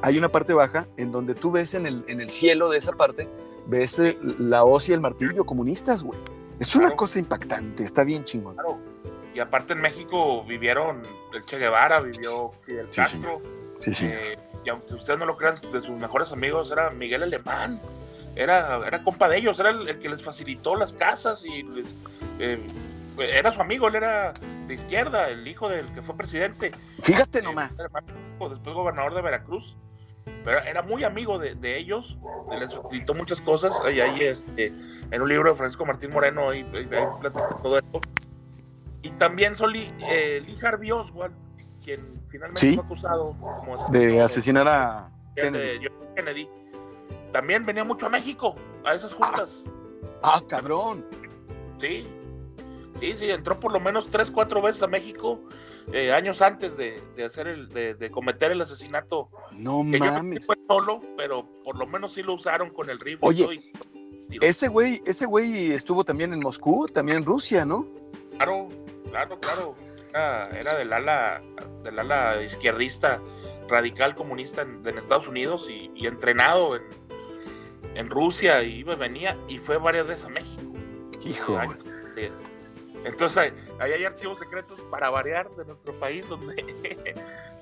[0.00, 2.92] hay una parte baja en donde tú ves en el, en el cielo de esa
[2.92, 3.28] parte,
[3.66, 4.00] ves
[4.38, 6.18] la hoz y el martillo comunistas, güey.
[6.58, 6.96] Es una Claro.
[6.96, 8.54] cosa impactante, está bien chingón.
[8.54, 8.78] Claro.
[9.34, 11.02] Y aparte en México vivieron
[11.34, 13.42] el Che Guevara, vivió Fidel Sí, Castro.
[13.80, 14.06] Sí, sí.
[14.08, 17.80] eh, y aunque ustedes no lo crean, de sus mejores amigos era Miguel Alemán.
[18.34, 21.86] Era, era compa de ellos, era el, el que les facilitó las casas y les-
[22.38, 22.58] eh,
[23.18, 24.32] era su amigo, él era
[24.66, 26.72] de izquierda, el hijo del que fue presidente.
[27.02, 27.76] Fíjate Eh, nomás.
[27.78, 29.76] después gobernador de Veracruz.
[30.44, 32.18] Pero era muy amigo de, de ellos,
[32.58, 33.78] les facilitó muchas cosas.
[33.84, 34.66] Ahí, ahí, este,
[35.10, 38.00] en un libro de Francisco Martín Moreno, ahí, ahí- ahí platica todo esto.
[39.02, 41.34] Y también Soli, eh, Lee Harvey Oswald,
[41.82, 42.74] quien finalmente Sí.
[42.74, 45.76] fue acusado como De asesino asesinar a de Kennedy.
[45.86, 46.14] John F.
[46.16, 46.48] Kennedy,
[47.32, 49.62] también venía mucho a México, a esas juntas.
[50.22, 51.04] Ah, cabrón.
[51.78, 52.08] Sí,
[53.00, 55.40] sí, sí, entró por lo menos tres, cuatro veces a México
[55.92, 59.28] eh, años antes de, de hacer el, de, de cometer el asesinato.
[59.52, 60.46] No Que yo mames.
[60.46, 63.28] fue solo, pero por lo menos sí lo usaron con el rifle.
[63.28, 63.60] Oye,
[64.28, 67.86] y Ese güey, ese güey estuvo también en Moscú, también en Rusia, ¿no?
[68.36, 68.68] claro,
[69.10, 69.74] claro, claro.
[70.10, 71.42] Era, era del ala,
[71.84, 73.20] del ala izquierdista
[73.68, 76.82] radical comunista en, en Estados Unidos y, y entrenado en,
[77.94, 80.62] en Rusia y iba venía y fue varias veces a México.
[81.24, 81.56] Hijo.
[81.58, 82.30] Años de-
[83.04, 83.38] Entonces,
[83.78, 86.54] ahí, hay archivos secretos para variar de nuestro país donde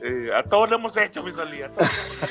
[0.03, 1.71] eh, a todos lo hemos hecho, mi salida.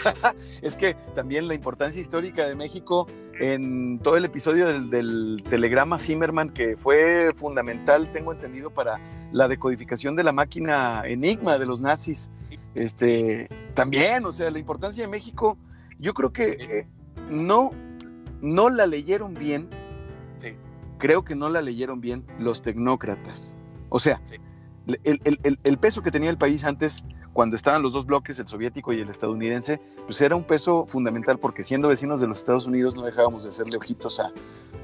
[0.62, 3.08] Es que también la importancia histórica de México
[3.40, 9.00] en todo el episodio del, del telegrama Zimmerman, que fue fundamental, tengo entendido, para
[9.32, 12.32] la decodificación de la máquina Enigma de los nazis.
[12.76, 15.58] Este, también, o sea, la importancia de México,
[16.00, 16.88] yo creo que eh,
[17.30, 17.72] no,
[18.42, 19.70] no la leyeron bien.
[20.98, 23.58] Creo que no la leyeron bien los tecnócratas.
[23.90, 24.36] O sea, Sí.
[25.04, 27.04] el, el- el- el peso que tenía el país antes,
[27.34, 31.40] cuando estaban los dos bloques, el soviético y el estadounidense, pues era un peso fundamental
[31.40, 34.32] porque siendo vecinos de los Estados Unidos no dejábamos de hacerle ojitos a,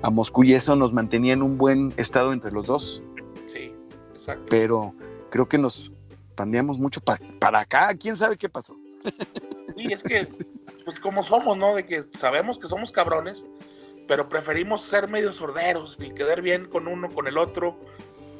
[0.02, 3.04] a Moscú y eso nos mantenía en un buen estado entre los dos.
[3.54, 3.74] Sí,
[4.16, 4.46] exacto.
[4.50, 4.96] Pero
[5.30, 5.92] creo que nos
[6.36, 7.94] pandeamos mucho pa- para acá.
[7.96, 8.76] ¿Quién sabe qué pasó?
[9.76, 10.28] Y es que,
[10.86, 11.76] pues como somos, ¿no?
[11.76, 13.46] De que sabemos que somos cabrones,
[14.10, 17.78] pero preferimos ser medio sorderos y quedar bien con uno, con el otro.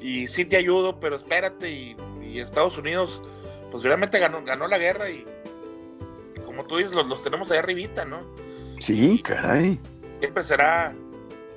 [0.02, 1.70] Y sí te ayudo, pero espérate.
[1.70, 3.22] Y, y Estados Unidos,
[3.70, 5.24] pues realmente ganó, ganó la guerra y,
[6.44, 8.24] como tú dices, los, los tenemos ahí arribita, ¿no?
[8.80, 9.80] Sí, caray.
[10.20, 10.92] Siempre será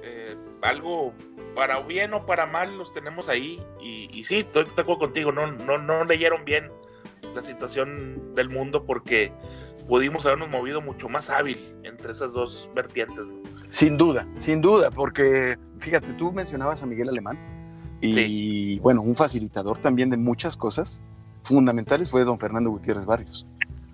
[0.03, 1.14] eh, algo
[1.55, 3.64] para bien o para mal, los tenemos ahí.
[3.81, 6.70] Y, y sí, estoy de acuerdo contigo, no, no, no leyeron bien
[7.35, 9.33] la situación del mundo porque
[9.88, 13.27] pudimos habernos movido mucho más hábil entre esas dos vertientes.
[13.27, 13.52] ¿no?
[13.72, 17.38] Sin duda, sin duda, porque fíjate, tú mencionabas a Miguel Alemán
[18.02, 21.02] y bueno, un facilitador también de muchas cosas
[21.42, 23.46] fundamentales fue don Fernando Gutiérrez Barrios.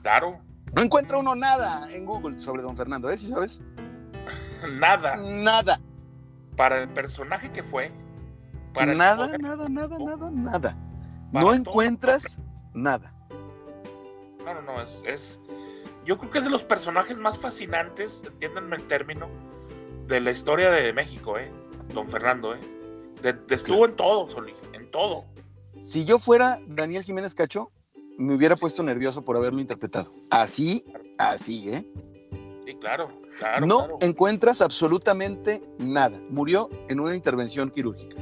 [0.02, 0.38] Claro,
[0.74, 3.16] No encuentra uno nada en Google sobre don Fernando, ¿eh?
[3.16, 3.62] ¿Sí sabes?
[4.80, 5.80] nada Nada.
[6.56, 7.92] para el personaje que fue.
[8.74, 9.40] Para el nada, poder.
[9.40, 10.76] nada, nada, nada, nada.
[11.30, 11.54] No todo.
[11.54, 12.40] encuentras
[12.74, 13.14] nada.
[14.44, 15.38] No, no, no, es, es-
[16.04, 19.28] Yo creo que es de los personajes más fascinantes, entiéndanme el término,
[20.08, 21.50] de la historia de México, ¿eh?
[21.94, 22.58] Don Fernando, ¿eh?
[23.22, 25.24] De- de- estuvo en todo, Soli, en todo.
[25.80, 27.70] Si yo fuera Daniel Jiménez Cacho,
[28.16, 30.12] me hubiera puesto nervioso por haberlo interpretado.
[30.30, 30.84] Así,
[31.18, 31.84] así, ¿eh?
[32.66, 33.66] Sí, claro, claro.
[33.66, 33.98] no claro.
[34.00, 36.18] encuentras absolutamente nada.
[36.30, 38.16] Murió en una intervención quirúrgica,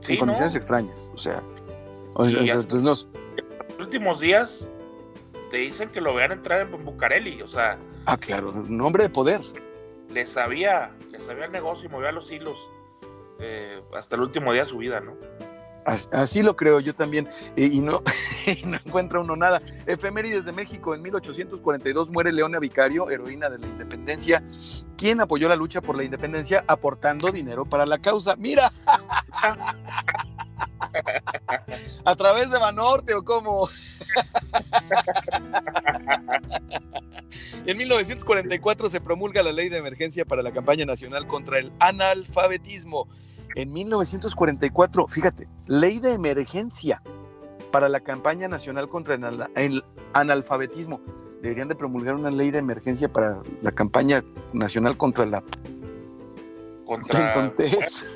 [0.00, 0.58] Sí, en condiciones ¿no?
[0.58, 1.10] extrañas.
[1.14, 1.42] O sea,
[2.14, 3.08] o entonces nos-
[3.78, 4.66] Los últimos días
[5.50, 9.10] te dicen que lo vean entrar en Bucareli, o sea, ah, claro, un hombre de
[9.10, 9.40] poder.
[10.16, 12.56] Le sabía, le sabía el negocio y movía los hilos
[13.38, 15.12] eh, hasta el último día de su vida, ¿no?
[15.84, 17.28] As- Así lo creo yo también.
[17.54, 18.02] Y, y no,
[18.46, 19.60] y no encuentra uno nada.
[19.84, 20.94] Efemérides de México.
[20.94, 24.42] En 1842 muere Leona Vicario, heroína de la independencia,
[24.96, 28.36] quien apoyó la lucha por la independencia aportando dinero para la causa.
[28.36, 28.72] ¡Mira!
[32.04, 33.68] A través de Banorte o cómo.
[37.66, 43.08] En 1944 se promulga la ley de emergencia para la campaña nacional contra el analfabetismo.
[43.56, 47.02] En 1944, fíjate, ley de emergencia
[47.72, 49.16] para la campaña nacional contra
[49.54, 51.00] el, analfabetismo.
[51.42, 55.42] Deberían de promulgar una ley de emergencia para la campaña nacional contra la
[56.84, 57.34] Contra.
[57.34, 58.06] Entonces,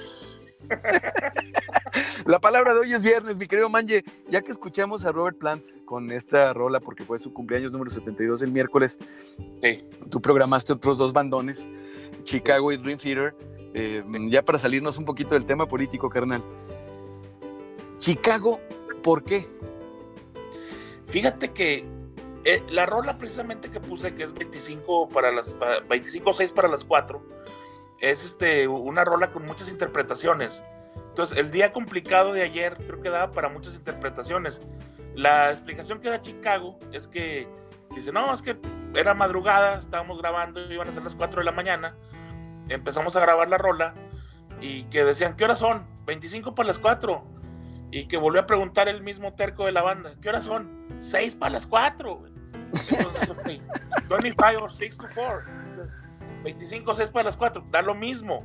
[2.24, 4.04] la palabra de hoy es viernes, mi querido Manje.
[4.28, 8.42] Ya que escuchamos a Robert Plant con esta rola, porque fue su cumpleaños número 72
[8.42, 8.98] el miércoles,
[9.62, 11.68] Sí, tú programaste otros dos bandones,
[12.24, 13.34] Chicago y Dream Theater,
[13.74, 16.42] eh, ya para salirnos un poquito del tema político, carnal.
[17.98, 18.60] Chicago,
[19.02, 19.46] ¿por qué?
[21.06, 21.84] Fíjate que
[22.44, 25.56] eh, la rola precisamente que puse, que es 25 para las
[25.88, 27.22] 25 6 para las 4,
[28.00, 30.64] es este una rola con muchas interpretaciones.
[31.08, 34.60] Entonces, el día complicado de ayer creo que daba para muchas interpretaciones.
[35.14, 37.48] La explicación que da Chicago es que
[37.94, 38.56] dice, "No, es que
[38.94, 41.96] era madrugada, estábamos grabando, iban a ser las 4 de la mañana.
[42.68, 43.94] Empezamos a grabar la rola
[44.60, 47.24] y que decían, "¿Qué horas son?" 25 para las 4.
[47.92, 50.86] Y que volvió a preguntar el mismo terco de la banda, ¿qué horas son?
[51.00, 52.16] 6 para las 4.
[52.16, 52.32] güey.
[52.90, 55.42] Entonces, ok, 25 or 6 to 4.
[55.66, 55.98] Entonces,
[56.42, 58.44] 25 6 para las 4, da lo mismo.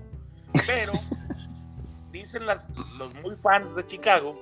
[0.65, 0.93] Pero
[2.11, 4.41] dicen las, los muy fans de Chicago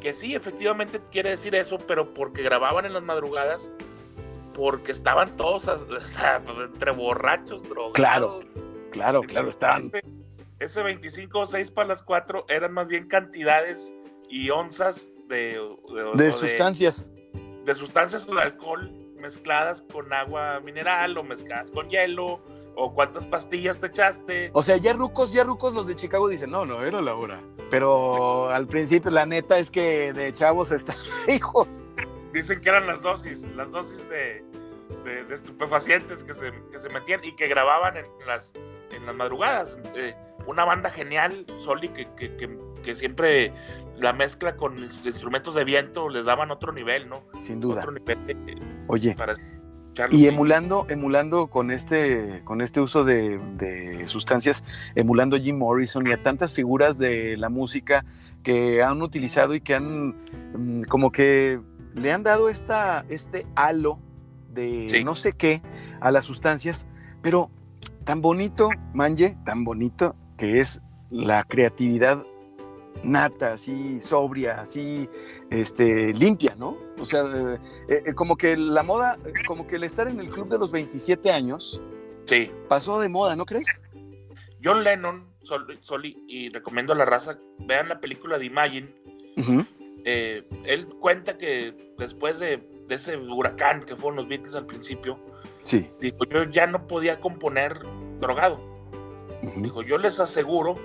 [0.00, 3.70] que sí, efectivamente quiere decir eso, pero porque grababan en las madrugadas,
[4.54, 7.94] porque estaban todos o sea, entre borrachos, drogados.
[7.94, 8.40] Claro,
[8.96, 9.90] Claro, claro, estaban.
[10.58, 13.94] Ese 25 o 6 para las 4 eran más bien cantidades
[14.28, 15.60] y onzas de,
[16.14, 17.10] de, sustancias.
[17.64, 22.40] de sustancias o de alcohol mezcladas con agua mineral o mezcladas con hielo
[22.76, 24.50] o cuántas pastillas te echaste.
[24.52, 27.40] O sea, ya rucos, ya rucos los de Chicago dicen, no, no, era la hora.
[27.70, 30.94] Pero al principio, la neta es que de chavos está,
[31.28, 31.66] hijo.
[32.32, 34.44] Dicen que eran las dosis, las dosis de,
[35.04, 38.52] de, de estupefacientes que se, que se metían y que grababan en las,
[38.94, 39.78] en las madrugadas.
[39.94, 40.14] Eh,
[40.46, 43.52] una banda genial, Soli, que, que, que, que siempre
[43.96, 47.24] la mezcla con ins- instrumentos de viento les daban otro nivel, ¿no?
[47.40, 47.80] Sin duda.
[47.80, 49.32] Otro nivel de- Oye, para
[50.10, 56.06] y emulando, emulando con este, con este uso de, de sustancias, emulando a Jim Morrison
[56.06, 58.04] y a tantas figuras de la música
[58.42, 60.14] que han utilizado y que han
[60.54, 61.60] mm, como que
[61.94, 63.98] le han dado esta, este halo
[64.52, 65.04] de Sí.
[65.04, 65.62] no sé qué
[66.00, 66.86] a las sustancias,
[67.22, 67.50] pero
[68.04, 70.80] tan bonito, Manje, tan bonito que es
[71.10, 72.24] la creatividad
[73.02, 75.08] nata, así sobria, así
[75.50, 76.76] este, limpia, ¿no?
[76.98, 77.24] O sea,
[77.88, 80.58] eh, eh, como que la moda, eh, como que el estar en el club de
[80.58, 81.80] los 27 años
[82.26, 82.50] Sí.
[82.68, 83.68] pasó de moda, ¿no crees?
[84.62, 88.94] John Lennon, Sol- Soli, y recomiendo a la raza, vean la película de Imagine.
[90.04, 95.18] Eh, él cuenta que después de, de ese huracán que fueron los Beatles al principio,
[95.62, 95.90] Sí.
[96.00, 97.80] dijo, yo ya no podía componer
[98.20, 98.60] drogado.
[99.56, 100.76] Dijo, yo les aseguro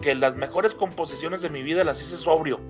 [0.00, 2.60] que las mejores composiciones de mi vida las hice sobrio.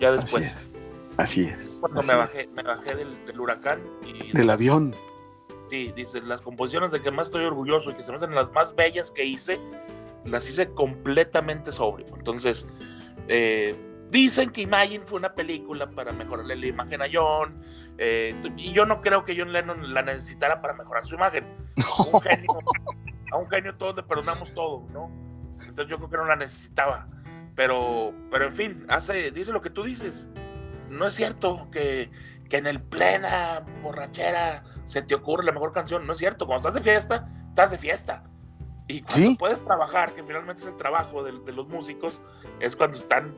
[0.00, 0.70] Ya Así después, es.
[1.16, 1.78] Así es.
[1.80, 2.18] cuando así me es.
[2.18, 4.94] bajé, me bajé del, del huracán y Del avión.
[5.70, 8.52] Sí, dice, las composiciones de que más estoy orgulloso y que se me hacen las
[8.52, 9.58] más bellas que hice,
[10.24, 12.06] las hice completamente sobrio.
[12.14, 12.66] Entonces,
[13.28, 13.74] eh,
[14.10, 17.64] dicen que Imagine fue una película para mejorarle la imagen a John,
[17.96, 21.46] eh, y yo no creo que John Lennon la necesitara para mejorar su imagen.
[22.12, 22.58] Un genio,
[23.32, 25.10] a un genio todos le perdonamos todo, ¿no?
[25.68, 27.06] Entonces yo creo que no la necesitaba.
[27.54, 30.26] Pero, pero en fin, hace, dice lo que tú dices.
[30.88, 32.10] No es cierto que,
[32.48, 36.06] que en el plena borrachera se te ocurre la mejor canción.
[36.06, 36.46] No es cierto.
[36.46, 38.24] Cuando estás de fiesta, estás de fiesta.
[38.88, 39.36] Y cuando Sí.
[39.38, 42.20] puedes trabajar, que finalmente es el trabajo de, de los músicos,
[42.60, 43.34] es cuando están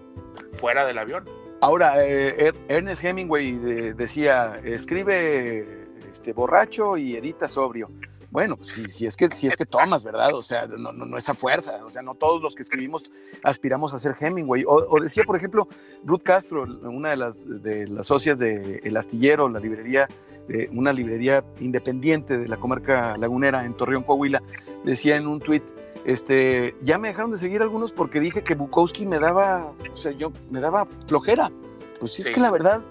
[0.53, 1.29] fuera del avión.
[1.61, 7.91] Ahora, eh, Er- Ernest Hemingway de- decía, escribe este, borracho y edita sobrio.
[8.35, 10.35] Bueno, si, si, es que, si es que tomas, ¿verdad?
[10.35, 11.85] O sea, no, no, no esa fuerza.
[11.85, 13.13] O sea, no todos los que escribimos
[13.45, 14.65] aspiramos a ser Hemingway.
[14.65, 15.69] O, o decía, por ejemplo,
[16.05, 20.09] Ruth Castro, una de las, de las socias de El Astillero, la librería,
[20.49, 24.43] eh, una librería independiente de la comarca lagunera en Torreón, Coahuila,
[24.85, 25.63] decía en un tuit,
[26.05, 30.11] este, ya me dejaron de seguir algunos porque dije que Bukowski me daba, o sea,
[30.11, 31.53] yo me daba flojera.
[32.01, 32.35] Pues sí, es Sí.
[32.35, 32.83] que la verdad,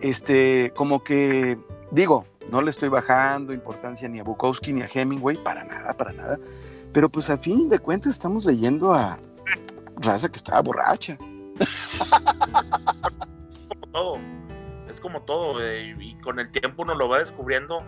[0.00, 1.58] este, como que,
[1.90, 6.12] digo, no le estoy bajando importancia ni a Bukowski ni a Hemingway, para nada, para
[6.12, 6.38] nada.
[6.92, 9.18] Pero pues a fin de cuentas estamos leyendo a
[9.96, 11.16] raza que estaba borracha.
[13.68, 14.18] como todo.
[14.88, 15.62] Es como todo.
[15.62, 17.82] eh, y con el tiempo uno lo va descubriendo.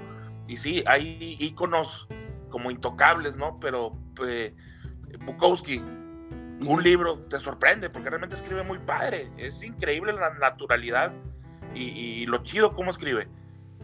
[0.47, 2.09] Y sí, hay íconos
[2.51, 3.59] como intocables, ¿no?
[3.61, 3.97] Pero
[4.27, 4.55] eh,
[5.25, 9.31] Bukowski, un libro te sorprende porque realmente escribe muy padre.
[9.39, 11.13] Es increíble la naturalidad
[11.75, 13.29] y, y lo chido cómo escribe.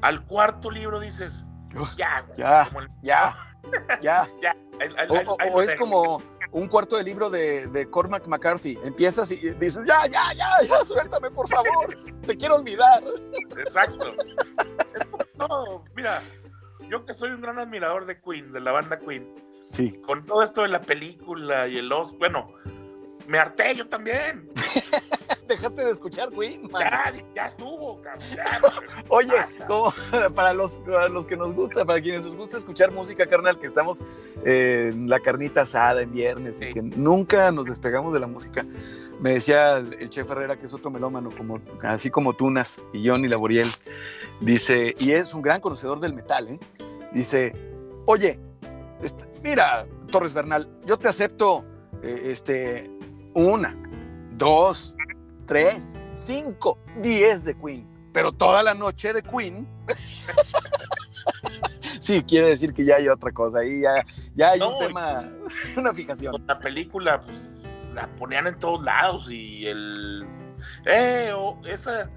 [0.03, 1.45] Al cuarto libro dices,
[1.97, 2.65] ya, güey, ya.
[2.67, 3.37] como el- Ya,
[4.03, 4.27] ya.
[5.53, 8.79] O, es como un cuarto de libro de, de Cormac McCarthy.
[8.85, 11.97] Empiezas y dices, ya, ya, ya, ya, suéltame, por favor.
[12.27, 13.03] Te quiero olvidar.
[13.59, 14.09] Exacto.
[14.95, 15.85] es como todo.
[15.95, 16.23] Mira,
[16.89, 19.35] yo que soy un gran admirador de Queen, de la banda Queen,
[19.69, 20.01] Sí.
[20.07, 22.53] con todo esto de la película y el os, bueno,
[23.29, 24.49] me harté yo también.
[25.49, 26.69] Dejaste de escuchar Queen.
[26.71, 26.83] man.
[26.83, 28.29] Ya, ya estuvo, cabrón.
[28.35, 28.61] ya.
[29.09, 29.35] Oye,
[29.67, 29.93] como
[30.35, 33.67] para los, para los que nos gusta, para quienes nos gusta escuchar música, carnal, que
[33.67, 34.03] estamos
[34.45, 38.67] eh, en la carnita asada en viernes y que nunca nos despegamos de la música,
[39.21, 43.09] me decía el, el chef Herrera, que es otro melómano, como, así como Tunas y
[43.09, 43.69] Johnny Laboriel,
[44.41, 46.59] dice, y es un gran conocedor del metal, ¿eh?
[47.13, 47.53] dice,
[48.07, 48.39] oye,
[49.03, 51.65] este, mira, Torres Bernal, yo te acepto
[52.03, 52.91] eh, este,
[53.37, 53.77] una,
[54.33, 54.97] dos,
[55.47, 59.69] tres, cinco, diez de Queen, pero toda la noche de Queen.
[62.01, 64.03] sí, quiere decir que ya hay otra cosa ahí, ya,
[64.35, 65.31] ya hay un tema,
[65.77, 66.43] una fijación.
[66.47, 67.47] La película, pues,
[67.95, 70.27] la ponían en todos lados y el.
[70.87, 71.33] Eh,
[71.67, 72.11] esa.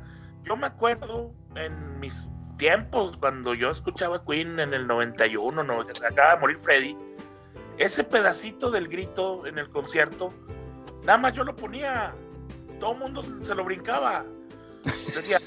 [0.44, 2.28] Yo me acuerdo en mis
[2.58, 6.98] tiempos, cuando yo escuchaba Queen en el 91, no, acaba de morir Freddy,
[7.78, 10.34] ese pedacito del grito en el concierto,
[11.04, 12.14] nada más yo lo ponía,
[12.80, 14.26] todo el mundo se lo brincaba.
[14.84, 15.40] Decía,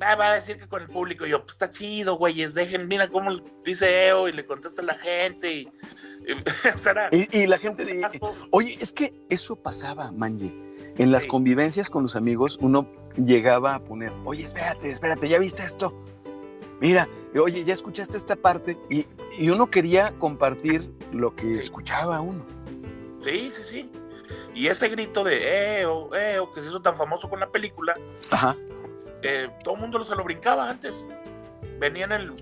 [0.00, 2.86] "Ah, va, a decir que con el público, Y yo, pues está chido, güeyes, dejen,
[2.86, 3.30] mira cómo
[3.64, 5.50] dice EO y le contesta la gente.
[5.52, 6.34] Y, y-
[6.74, 8.02] o sea, era- Y, y la gente, di-
[8.52, 10.54] oye, es que eso pasaba, Manje.
[10.98, 11.28] En las Sí.
[11.28, 16.04] convivencias con los amigos, uno llegaba a poner, oye, espérate, espérate, ¿ya viste esto?
[16.80, 17.08] Mira,
[17.40, 18.78] oye, ¿ya escuchaste esta parte?
[18.90, 19.06] Y,
[19.38, 21.58] y uno quería compartir lo que Sí.
[21.58, 22.44] escuchaba uno.
[23.22, 23.92] Sí, sí, sí.
[24.54, 27.94] Y ese grito de EO, EO, que se hizo tan famoso con la película,
[28.30, 28.54] Ajá.
[29.22, 31.06] eh, todo el mundo se lo brincaba antes.
[31.78, 32.34] Venía en el.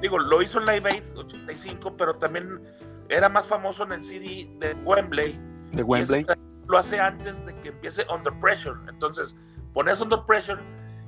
[0.00, 2.60] Digo, lo hizo en Live Aid 85, pero también
[3.08, 5.38] era más famoso en el CD de Wembley.
[5.72, 6.26] De Wembley.
[6.66, 8.78] lo hace antes de que empiece Under Pressure.
[8.88, 9.34] Entonces,
[9.72, 10.60] ponías Under Pressure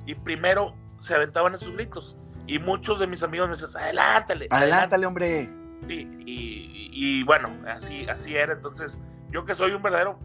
[0.05, 2.15] y primero se aventaban esos gritos.
[2.45, 4.47] Y muchos de mis amigos me decían, adelántale.
[4.49, 5.49] Adelántale, hombre.
[5.87, 8.53] Y, y, bueno, así, así era.
[8.53, 8.99] Entonces,
[9.37, 10.17] yo que soy un verdadero,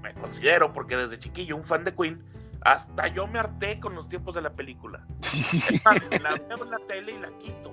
[0.00, 2.24] me considero, porque desde chiquillo, un fan de Queen,
[2.62, 5.06] hasta yo me harté con los tiempos de la película.
[5.20, 7.70] Es más, la veo en la tele y la quito.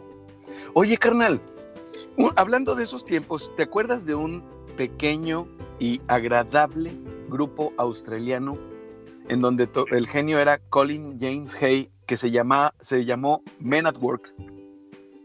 [0.73, 1.39] Oye, carnal,
[2.35, 4.43] hablando de esos tiempos, ¿te acuerdas de un
[4.75, 5.47] pequeño
[5.79, 6.91] y agradable
[7.29, 8.57] grupo australiano
[9.29, 13.95] en donde el genio era Colin James Hay, que se, llama, se llamó Men at
[14.01, 14.35] Work?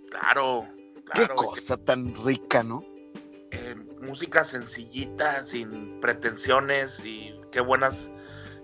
[0.08, 0.68] Claro,
[1.12, 2.91] Qué cosa tan rica, ¿no?
[4.02, 8.10] Eh, música sencillita, sin pretensiones y qué buenas,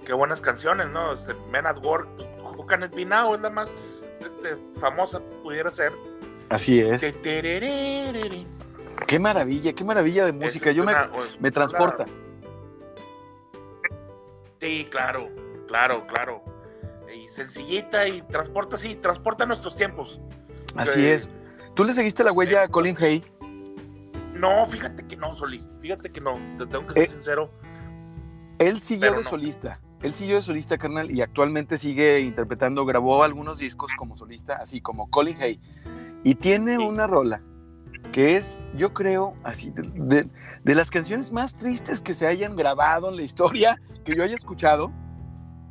[0.05, 1.13] qué buenas canciones, ¿no?
[1.13, 2.09] Este, Men at Work,
[2.43, 5.93] Who Can It Be Now es la más este, famosa, pudiera ser.
[6.51, 7.03] Así es.
[9.07, 10.73] Qué maravilla, qué maravilla de música.
[10.73, 10.95] Yo me,
[11.41, 12.07] me transporta.
[14.61, 15.29] Sí, claro,
[15.67, 16.43] claro, claro.
[17.15, 20.21] Y sencillita y transporta, sí, transporta nuestros tiempos.
[20.77, 21.29] Así es.
[21.75, 23.25] ¿Tú le seguiste la huella a Colin Hay?
[24.39, 25.67] No, fíjate que no, Soli.
[25.81, 27.51] Fíjate que no, te tengo que ser eh, sincero.
[28.59, 29.81] Él siguió de solista.
[30.03, 34.81] Él siguió de solista, carnal, y actualmente sigue interpretando, grabó algunos discos como solista, así
[34.81, 35.61] como Colin Hay.
[36.23, 37.43] Y tiene una rola
[38.13, 43.17] que es, yo creo, así, de, las canciones más tristes que se hayan grabado en
[43.17, 44.93] la historia, que yo haya escuchado.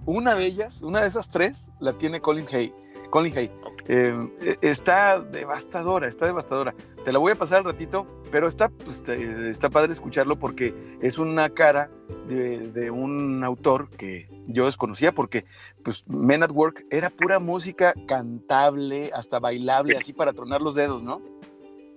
[0.05, 2.73] Una de ellas, una de esas tres, la tiene Colin Hay.
[3.09, 3.51] Colin Hay.
[3.87, 6.73] Eh, e, está devastadora, está devastadora.
[7.05, 11.17] Te la voy a pasar al ratito, pero está, pues, está padre escucharlo porque es
[11.17, 11.89] una cara
[12.27, 15.45] de, de, un autor que yo desconocía porque
[15.83, 21.03] pues Men at Work era pura música cantable, hasta bailable, así para tronar los dedos,
[21.03, 21.21] ¿no?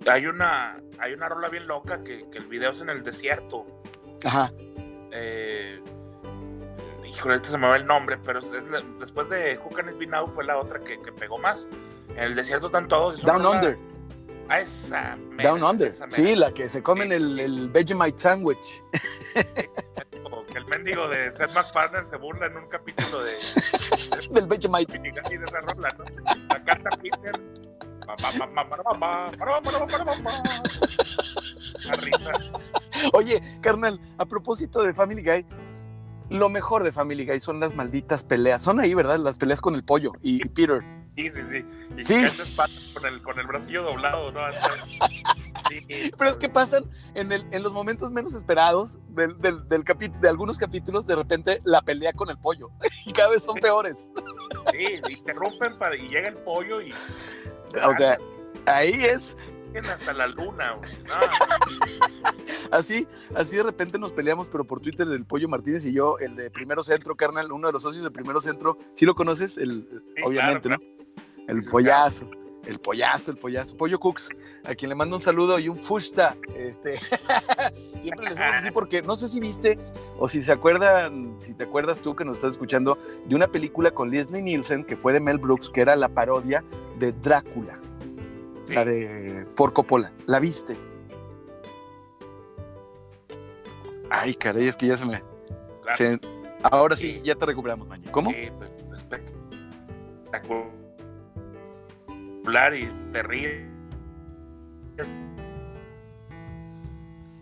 [0.07, 3.65] Hay una, hay una rola bien loca que, el video es en el desierto.
[4.23, 4.51] Ajá.
[5.11, 5.81] Eh,
[7.13, 8.41] híjole, ahorita se me va el nombre, pero
[8.99, 11.67] después de Who Can It Be Now fue la otra que, pegó más.
[12.09, 13.21] En el desierto están todos.
[13.21, 13.77] Down Under.
[14.49, 15.17] A esa.
[15.41, 15.93] Down Under.
[16.09, 18.81] sí, la que se comen el, el Vegemite sandwich.
[20.55, 23.33] el mendigo de Seth MacFarlane se burla en un capítulo de.
[24.31, 24.97] del Vegemite.
[24.97, 26.05] Y de esa rola, ¿no?
[26.49, 27.39] La canta Peter
[33.13, 35.45] Oye, carnal, a propósito de Family Guy,
[36.31, 38.61] lo mejor de Family Guy son las malditas peleas.
[38.61, 39.19] Son ahí, ¿verdad?
[39.19, 40.81] Las peleas con el pollo y, Peter.
[41.15, 41.65] Sí, sí, sí.
[41.97, 42.15] Y sí.
[42.93, 44.41] Con el, con el bracillo doblado, ¿no?
[46.17, 50.29] Pero es que pasan en, el, en los momentos menos esperados del, del, del de
[50.29, 52.69] algunos capítulos, de repente la pelea con el pollo.
[53.05, 54.11] Y cada vez son peores.
[54.71, 56.93] Sí, interrumpen para, y llega el pollo y
[57.85, 58.17] o sea,
[58.65, 59.35] ahí es.
[59.79, 60.75] Hasta la luna,
[62.71, 66.35] así, así de repente nos peleamos, pero por Twitter el Pollo Martínez y yo, el
[66.35, 69.57] de Primero Centro, carnal, uno de los socios de Primero Centro, ¿sí lo conoces?
[69.57, 70.77] El, obviamente, ¿no?
[71.47, 72.29] El pollazo,
[72.65, 74.29] el pollazo, el pollazo, Pollo Cooks,
[74.65, 76.97] a quien le mando un saludo y un fusta, este,
[77.99, 79.79] siempre le decimos así porque no sé si viste
[80.19, 83.91] o si se acuerdan, si te acuerdas tú que nos estás escuchando de una película
[83.91, 86.63] con Leslie Nielsen que fue de Mel Brooks, que era la parodia
[86.99, 87.79] de Drácula,
[88.67, 90.11] la de Ford Coppola.
[90.25, 90.75] ¿La viste?
[94.09, 95.23] Ay, caray, es que ya se me.
[96.63, 98.11] ahora sí, ya te recuperamos, mañana.
[98.11, 98.31] ¿Cómo?
[98.31, 100.65] Sí, pues, espectacular
[102.75, 103.69] y terrible.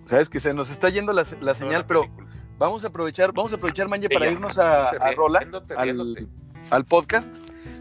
[0.05, 2.05] Sabes que se nos está yendo la, señal, pero
[2.57, 5.45] vamos a aprovechar, vamos a aprovechar, Manje, para irnos a, a Rola,
[5.75, 6.29] al,
[6.69, 7.35] al podcast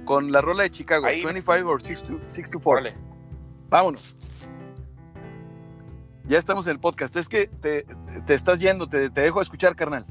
[0.05, 2.05] con la rola de Chicago, 25 or 6
[2.51, 3.08] to, 4.
[3.69, 4.17] Vámonos.
[6.25, 7.15] Ya estamos en el podcast.
[7.17, 7.87] Es que te,
[8.29, 10.05] estás yendo, te, te, dejo escuchar, carnal.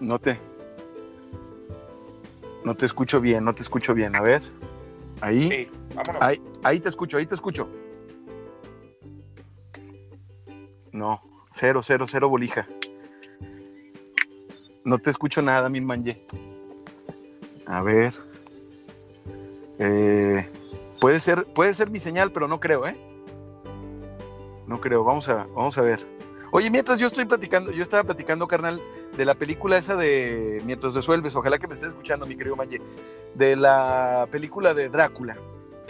[0.00, 0.40] No te.
[2.64, 4.14] No te escucho bien, no te escucho bien.
[4.16, 4.42] A ver.
[5.20, 5.48] Ahí.
[5.48, 5.70] Sí.
[6.20, 7.68] Ahí, ahí te escucho, ahí te escucho.
[10.92, 11.22] No,
[11.52, 12.66] cero, cero, cero bolija.
[14.84, 16.26] No te escucho nada, mi manje.
[17.66, 18.27] A ver.
[19.78, 20.48] Eh,
[21.00, 22.96] puede, ser, puede ser mi señal, pero no creo, ¿eh?
[24.66, 25.04] No creo.
[25.04, 26.06] Vamos a, vamos a ver.
[26.50, 28.80] Oye, mientras yo estoy platicando, yo estaba platicando, carnal,
[29.16, 32.80] de la película esa de Mientras resuelves, ojalá que me estés escuchando, mi querido Manje,
[33.34, 35.36] de la película de Drácula.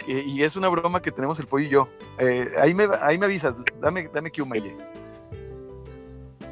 [0.07, 1.89] Y, es una broma que tenemos el pollo y yo.
[2.17, 4.75] Eh, ahí, me, ahí me avisas, dame, dame que un Manje.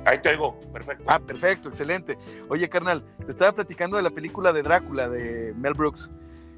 [0.06, 1.04] Ahí te oigo, perfecto.
[1.08, 2.18] Ah, perfecto, excelente.
[2.48, 6.12] Oye, carnal, te estaba platicando de la película de Drácula de Mel Brooks.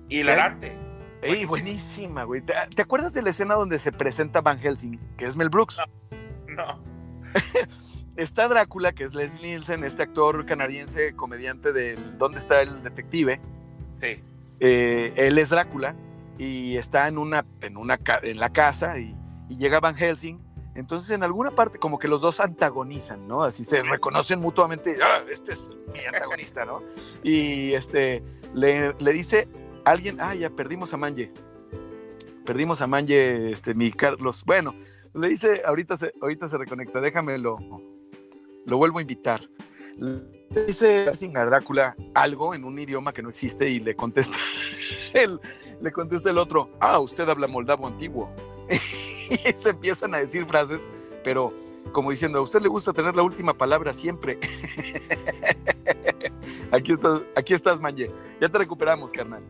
[0.10, 0.76] Hilarante.
[1.22, 2.41] Ey, buenísima, güey.
[2.41, 5.78] ¿Te, te acuerdas de la escena donde se presenta Van Helsing, que es Mel Brooks?
[6.47, 6.82] No.
[8.16, 13.39] Está Drácula, que es Leslie Nielsen, este actor canadiense, comediante del ¿Dónde está el detective?
[14.01, 14.22] Sí.
[14.60, 15.95] Eh, él es Drácula
[16.38, 19.16] y está en una, en una en la casa y,
[19.47, 20.38] y llega Van Helsing.
[20.76, 23.43] Entonces, en alguna parte, como que los dos antagonizan, ¿no?
[23.43, 24.97] Así se reconocen mutuamente.
[25.01, 26.84] Ah, este es mi antagonista, ¿no?
[27.24, 28.22] Y este
[28.53, 29.47] le, le dice
[29.90, 31.32] alguien, ah, ya perdimos a Manje.
[32.46, 34.44] Perdimos a Manje, este, mi Carlos.
[34.46, 34.76] Bueno,
[35.14, 37.58] le dice, ahorita se, ahorita se reconecta, déjame lo,
[38.66, 39.42] vuelvo a invitar.
[39.98, 44.38] Le dice a Drácula algo en un idioma que no existe y le contesta
[45.14, 45.40] el,
[45.82, 48.30] le contesta el otro, ah, usted habla moldavo antiguo.
[48.70, 50.88] y se empiezan a decir frases,
[51.24, 51.54] pero
[51.92, 54.40] como diciendo, a usted le gusta tener la última palabra siempre.
[56.72, 58.12] aquí estás, aquí estás, Manje.
[58.40, 59.44] Ya te recuperamos, carnal.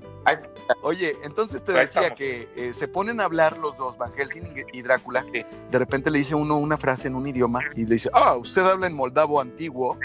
[0.84, 4.82] Oye, entonces te decía que eh, se ponen a hablar los dos, Van Helsing y
[4.82, 5.24] Drácula.
[5.24, 8.62] De repente le dice uno una frase en un idioma y le dice, ah, usted
[8.62, 9.98] habla en moldavo antiguo.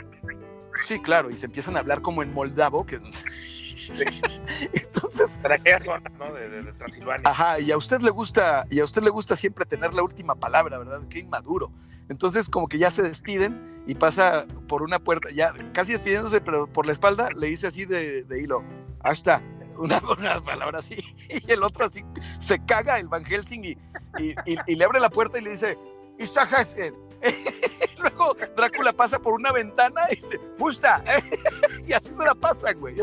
[0.85, 2.87] Sí, claro, y se empiezan a hablar como en moldavo.
[2.87, 2.97] Que...
[4.73, 6.33] Entonces, Para aquella zona, ¿no?
[6.33, 7.29] De, de, de Transilvania.
[7.29, 10.35] Ajá, y a usted le gusta, y a usted le gusta siempre tener la última
[10.35, 11.03] palabra, ¿verdad?
[11.09, 11.71] Qué inmaduro.
[12.09, 16.67] Entonces, como que ya se despiden y pasa por una puerta, ya casi despidiéndose, pero
[16.67, 18.63] por la espalda le dice así de, de hilo,
[19.01, 19.43] hasta
[19.77, 20.97] una, una palabra así,
[21.29, 22.05] y el otro así
[22.39, 23.71] se caga el Van Helsing y,
[24.19, 25.79] y, y- y le abre la puerta y le dice,
[26.19, 26.51] Isaac.
[27.99, 31.03] Luego Drácula pasa por una ventana y le, ¡Fusta!
[31.87, 32.97] y así se la pasan, güey.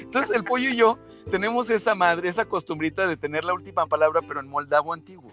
[0.00, 0.98] Entonces el pollo y yo
[1.30, 5.32] tenemos esa madre, esa costumbrita de tener la última palabra, pero en moldavo antiguo.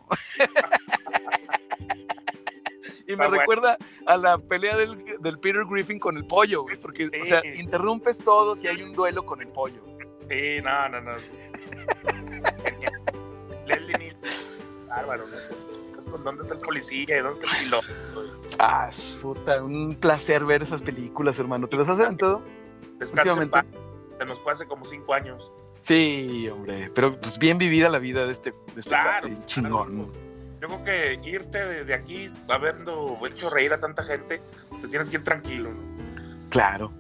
[3.06, 3.32] y me bueno.
[3.38, 7.46] recuerda a la pelea del, del Peter Griffin con el pollo, güey, porque, o sea,
[7.46, 9.93] interrumpes todo si hay un duelo con el pollo.
[10.30, 11.12] Sí, no, no, no.
[13.66, 14.32] Leslie Nielsen.
[14.88, 16.18] Bárbaro, ¿no?
[16.24, 17.18] ¿Dónde está el policía?
[17.18, 17.88] ¿Y ¿Dónde está el piloto?
[18.60, 18.90] Ah,
[19.22, 21.68] puta, un placer ver esas películas, hermano.
[21.68, 22.42] ¿Te las has aventado?
[23.00, 23.60] Últimamente.
[24.18, 25.52] Se nos fue hace como cinco años.
[25.80, 30.12] Sí, hombre, pero pues bien vivida la vida de este, de este Claro, cuate, chingón.
[30.62, 34.42] Yo creo que irte desde aquí, habiendo hecho reír a tanta gente,
[34.82, 35.72] te tienes que ir tranquilo.
[35.72, 36.50] ¿no?
[36.50, 36.94] Claro,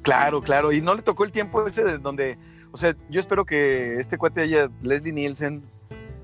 [0.00, 0.72] claro, claro.
[0.72, 2.38] Y no le tocó el tiempo ese de donde,
[2.74, 5.62] o sea, yo espero que este cuate haya, Leslie Nielsen,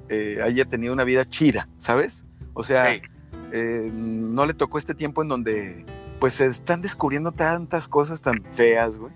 [0.09, 2.25] eh, haya tenido una vida chida, ¿sabes?
[2.55, 2.93] O sea,
[3.53, 5.87] eh, no le tocó este tiempo en donde,
[6.19, 9.13] pues, se están descubriendo tantas cosas tan feas, güey.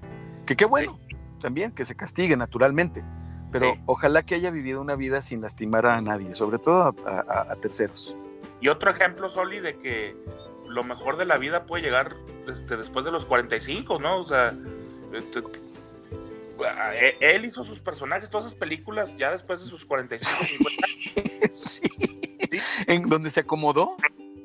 [0.47, 1.01] Que qué bueno,
[1.41, 3.03] también, que se castigue naturalmente.
[3.51, 3.81] Pero Sí.
[3.87, 6.95] ojalá que haya vivido una vida sin lastimar a nadie, sobre todo a,
[7.29, 8.17] a- a terceros.
[8.61, 10.17] Y otro ejemplo, Soli, de que
[10.69, 12.15] lo mejor de la vida puede llegar
[12.47, 14.19] este, después de los 45, ¿no?
[14.21, 14.55] O sea,
[15.13, 15.23] eh,
[17.21, 20.87] él hizo sus personajes, todas esas películas, ya después de sus 45, 50.
[21.53, 21.81] sí.
[22.87, 23.97] En donde se acomodó.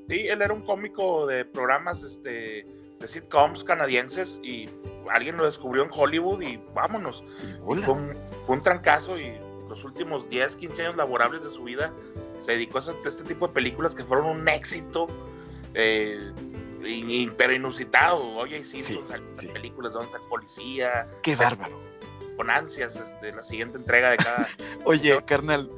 [0.07, 2.65] Sí, él era un cómico de programas este,
[2.99, 4.67] de sitcoms canadienses y
[5.11, 7.23] alguien lo descubrió en Hollywood y vámonos.
[7.43, 9.37] Y fue, un, fue un trancazo y
[9.69, 11.93] los últimos 10, 15 años laborables de su vida
[12.39, 15.07] se dedicó a este, tipo de películas que fueron un éxito,
[15.73, 16.31] eh,
[17.37, 18.23] pero inusitado.
[18.37, 19.47] Oye, sí, Sí, salen sí.
[19.47, 21.79] películas donde está el policía, Qué bárbaro.
[22.39, 24.47] Con ansias este, la siguiente entrega de cada...
[24.85, 25.69] Oye, carnal,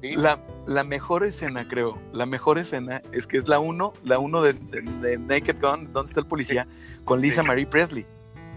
[0.00, 4.18] Sí, la, la mejor escena, creo, la mejor escena es que es la uno, la
[4.18, 6.66] uno de, de- de Naked Gun, donde está el policía,
[7.04, 7.48] con Lisa Sí.
[7.48, 8.06] Marie Presley.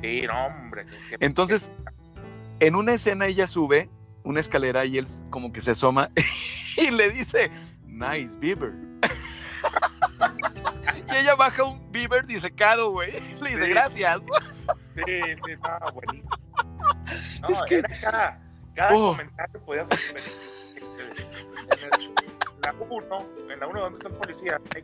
[0.01, 0.85] sí, no, hombre.
[0.85, 1.73] que- que- Entonces,
[2.61, 3.89] en una escena ella sube
[4.23, 6.09] una escalera y él como que se asoma
[6.77, 7.51] y le dice,
[7.85, 8.71] nice beaver.
[11.11, 13.11] y ella baja un beaver disecado, güey.
[13.41, 14.21] Le dice, gracias.
[14.95, 15.03] Sí,
[15.45, 16.29] sí, no, buenísimo.
[17.41, 18.39] No, Es que- era cada,
[18.75, 19.11] cada Oh.
[19.11, 20.23] comentario podía ser en, el-
[21.93, 22.13] en
[22.61, 24.83] la 1, en la 1 donde está el policía, eh,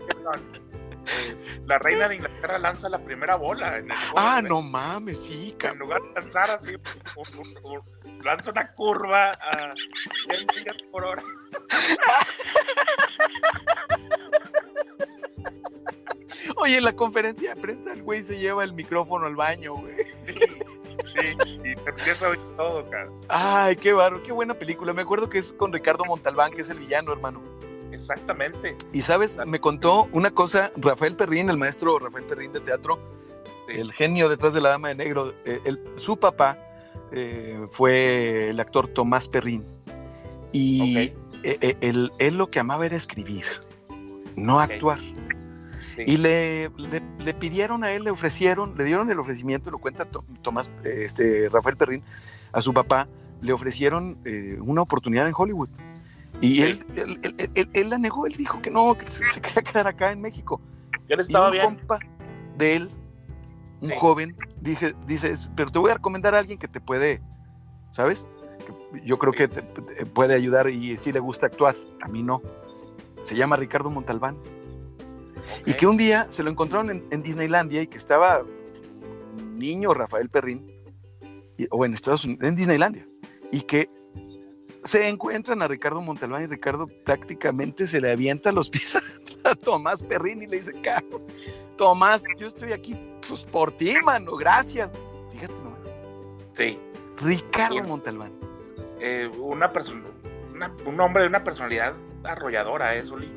[1.66, 3.78] la reina de Inglaterra lanza la primera bola.
[3.78, 6.76] En el juego Ah, no mames, sí, En lugar de lanzar así,
[8.24, 11.24] lanza una curva a 100 millas por hora.
[16.56, 19.96] Oye, en la conferencia de prensa el güey se lleva el micrófono al baño, güey.
[19.98, 20.34] Sí,
[21.44, 23.10] sí, y te empieza a oír todo, cara.
[23.28, 24.94] Ay, qué barro, qué buena película.
[24.94, 27.42] Me acuerdo que es con Ricardo Montalbán, que es el villano, hermano.
[27.92, 28.76] Exactamente.
[28.94, 33.00] Y sabes, me contó una cosa Rafael Perrín, el maestro Rafael Perrín de teatro,
[33.68, 35.34] el genio detrás de la Dama de Negro.
[35.46, 36.58] eh, el- su papá
[37.12, 39.66] eh, fue el actor Tomás Perrín.
[40.52, 43.46] Y eh, eh, él, él lo que amaba era escribir,
[44.36, 45.00] no actuar.
[45.98, 46.04] Sí.
[46.08, 50.06] Y le, le- le pidieron a él, le ofrecieron, le dieron el ofrecimiento, lo cuenta
[50.06, 52.04] To- Tomás, eh, este, Rafael Perrín,
[52.54, 53.08] a su papá,
[53.42, 55.70] le ofrecieron eh, una oportunidad en Hollywood.
[56.40, 59.42] Y él, él, él- él- él la negó, él dijo que no, que se, se
[59.42, 60.62] quería quedar acá en México.
[61.10, 61.66] Ya le Y estaba un bien.
[61.66, 62.00] compa
[62.58, 62.90] de él,
[63.82, 63.96] un Sí.
[64.00, 67.22] joven, dije, dice, pero te voy a recomendar a alguien que te puede,
[67.92, 68.28] ¿sabes?
[69.04, 72.42] Yo creo que te- te puede ayudar y sí le gusta actuar, a mí no.
[73.24, 74.38] Se llama Ricardo Montalbán.
[75.66, 78.44] Y que un día se lo encontraron en, en Disneylandia y que estaba
[79.56, 80.72] niño Rafael Perrín,
[81.58, 83.08] y- o en Estados Unidos, en Disneylandia,
[83.52, 83.90] y que
[84.84, 88.96] se encuentran a Ricardo Montalbán y Ricardo prácticamente se le avienta los pies
[89.44, 91.24] a Tomás Perrín y le dice, "Cabrón,
[91.78, 92.96] Tomás, yo estoy aquí
[93.28, 94.92] pues por ti, mano, gracias.
[95.32, 95.96] Fíjate nomás,
[96.54, 96.80] Sí.
[97.22, 97.88] Ricardo Bien.
[97.88, 98.32] Montalbán.
[99.00, 100.04] eh, una persona,
[100.86, 103.32] un hombre de una personalidad arrolladora, ¿eh, Soli?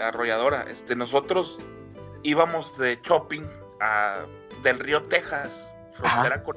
[0.00, 0.62] Arrolladora.
[0.70, 1.58] Este, nosotros
[2.22, 3.42] íbamos de shopping
[3.80, 4.24] a,
[4.62, 6.56] del río Texas, frontera con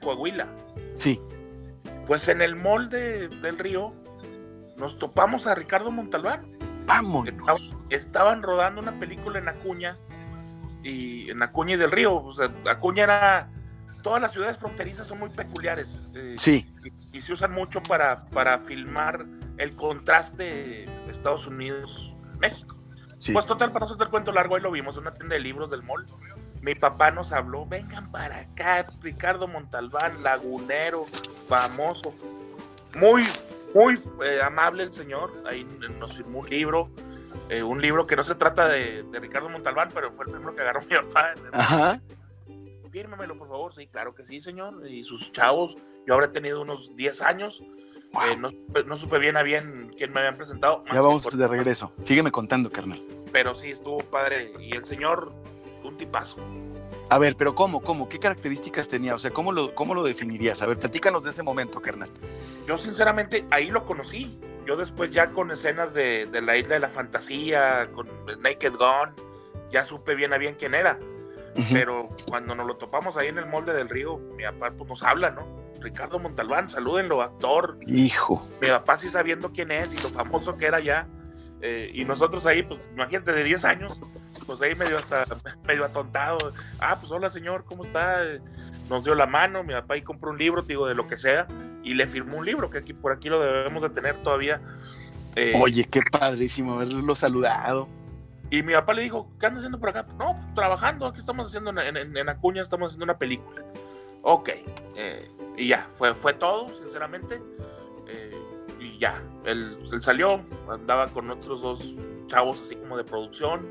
[0.00, 0.46] Coahuila.
[0.94, 1.20] Sí,
[2.06, 3.92] Pues en el mall de- del río
[4.76, 6.56] nos topamos a Ricardo Montalbán.
[6.86, 7.34] vámonos.
[7.34, 9.98] Estaban, estaban rodando una película en Acuña
[10.82, 12.14] y en Acuña y del Río.
[12.16, 13.50] O sea, Acuña era.
[14.02, 16.08] Todas las ciudades fronterizas son muy peculiares.
[16.14, 16.72] eh, Sí,
[17.12, 19.26] y, y se usan mucho para, para filmar
[19.58, 22.77] el contraste Estados Unidos-México.
[23.18, 23.32] Sí.
[23.32, 25.70] Pues total, para no hacerte el cuento largo, ahí lo vimos una tienda de libros
[25.70, 26.06] del mall.
[26.62, 31.06] Mi papá nos habló, vengan para acá, Ricardo Montalbán, lagunero,
[31.46, 32.14] famoso.
[32.94, 33.24] Muy,
[33.74, 33.94] muy
[34.24, 35.32] eh, amable el señor.
[35.46, 35.64] Ahí
[35.98, 36.90] nos firmó un libro,
[37.48, 40.54] eh, un libro que no se trata de, de Ricardo Montalbán, pero fue el primero
[40.54, 41.34] que agarró mi papá.
[41.52, 42.00] Ajá.
[42.90, 43.74] Fírmemelo, por favor.
[43.74, 44.86] Sí, claro que sí, señor.
[44.88, 47.62] Y sus chavos, yo habré tenido unos 10 años.
[48.12, 50.82] Eh, no, supe- no supe bien a bien quién me habían presentado.
[50.84, 51.92] más Ya vamos por- de regreso.
[52.02, 53.02] Sígueme contando, carnal.
[53.32, 54.52] Pero sí, estuvo padre.
[54.58, 55.32] Y el señor,
[55.84, 56.36] un tipazo.
[57.10, 57.80] A ver, pero ¿cómo?
[57.82, 58.08] ¿Cómo?
[58.08, 59.14] ¿Qué características tenía?
[59.14, 60.60] O sea, ¿cómo lo, cómo lo definirías?
[60.62, 62.08] A ver, platícanos de ese momento, carnal.
[62.66, 64.38] Yo sinceramente ahí lo conocí.
[64.66, 68.06] Yo después ya con escenas de, de la isla de la fantasía, con
[68.42, 69.14] Naked Gun,
[69.70, 70.98] ya supe bien a bien quién era.
[71.56, 71.66] Ujú.
[71.72, 75.02] Pero cuando nos lo topamos ahí en el molde del río, mi papá pues, nos
[75.02, 75.46] habla, ¿no?
[75.80, 77.78] Ricardo Montalbán, salúdenlo, actor.
[77.86, 78.46] Hijo.
[78.60, 81.06] Mi papá sí sabiendo quién es y lo famoso que era ya.
[81.60, 83.98] Eh, y nosotros ahí, pues imagínate, de 10 años,
[84.46, 85.24] pues ahí medio hasta
[85.66, 86.52] medio atontado.
[86.78, 88.22] Ah, pues hola señor, ¿cómo está?
[88.88, 91.16] Nos dio la mano, mi papá ahí compró un libro, te digo, de lo que
[91.16, 91.46] sea,
[91.82, 94.60] y le firmó un libro, que aquí por aquí lo debemos de tener todavía.
[95.36, 97.88] Eh, Oye, qué padrísimo haberlo saludado.
[98.50, 100.06] y mi papá le dijo, ¿qué andas haciendo por acá?
[100.18, 103.62] No, pues, trabajando, aquí estamos haciendo en, en- en Acuña, estamos haciendo una película.
[104.22, 104.50] Ok,
[104.96, 105.28] eh,
[105.58, 107.42] y ya, fue, fue todo, sinceramente.
[108.06, 108.32] Eh,
[108.80, 111.94] y ya, él, él salió, andaba con otros dos
[112.28, 113.68] chavos así como de producción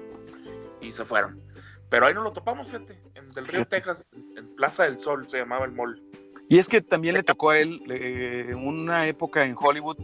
[0.82, 1.42] y se fueron.
[1.90, 3.66] Pero ahí nos lo topamos, fíjate, en Del Río.
[3.66, 6.04] Texas, en Plaza del Sol se llamaba el mall.
[6.50, 9.98] Y es que también le tocó a él eh, una época en Hollywood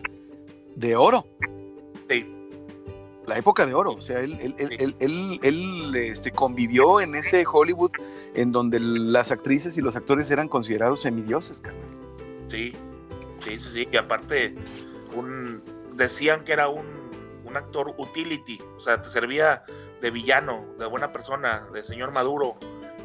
[0.75, 1.25] de oro.
[2.09, 2.25] Sí,
[3.27, 3.91] La época de oro.
[3.93, 7.91] O sea, él, él, él, él- él- él, este, convivió en ese Hollywood
[8.35, 11.83] en donde las actrices y los actores eran considerados semidioses, carnal.
[12.49, 12.73] sí,
[13.39, 13.87] sí, sí, sí.
[13.91, 14.55] Y aparte,
[15.15, 15.61] un,
[15.95, 16.85] decían que era un,
[17.45, 19.63] un actor utility, o sea, te servía
[20.01, 22.55] de villano, de buena persona, de señor Maduro,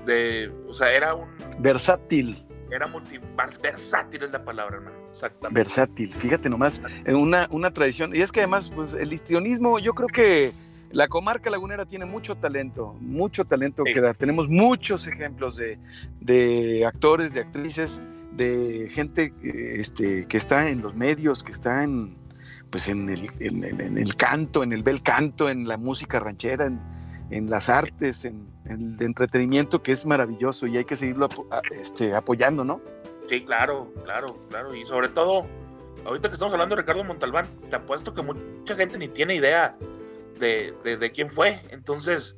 [0.04, 1.28] de, o sea, era un,
[1.60, 2.44] Versátil.
[2.70, 3.18] era multi,
[3.62, 5.54] versátil es la palabra, hermano, exactamente.
[5.58, 6.14] Versátil.
[6.14, 8.14] Fíjate nomás, eh, una, una tradición.
[8.14, 10.52] Y es que además, pues el histrionismo, yo creo que
[10.90, 13.92] la comarca lagunera tiene mucho talento, mucho talento Sí.
[13.94, 14.16] que dar.
[14.16, 15.78] Tenemos muchos ejemplos de,
[16.20, 18.00] de actores, de actrices,
[18.32, 22.16] de gente eh, este, que está en los medios, que está en,
[22.70, 26.20] pues en el, en, en- en el canto, en el bel canto, en la música
[26.20, 26.80] ranchera, en,
[27.30, 31.26] en las artes, en, el entretenimiento, que es maravilloso y hay que seguirlo
[31.80, 32.82] este, apoyando, ¿no?
[33.28, 34.74] Sí, claro, claro, claro.
[34.74, 35.46] Y sobre todo,
[36.04, 39.76] ahorita que estamos hablando de Ricardo Montalbán, te apuesto que mucha gente ni tiene idea
[40.38, 41.60] de, de- de quién fue.
[41.70, 42.36] Entonces,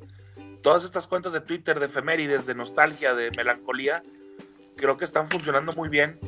[0.61, 4.03] todas estas cuentas de Twitter, de efemérides, de nostalgia, de melancolía,
[4.75, 6.19] creo que están funcionando muy bien.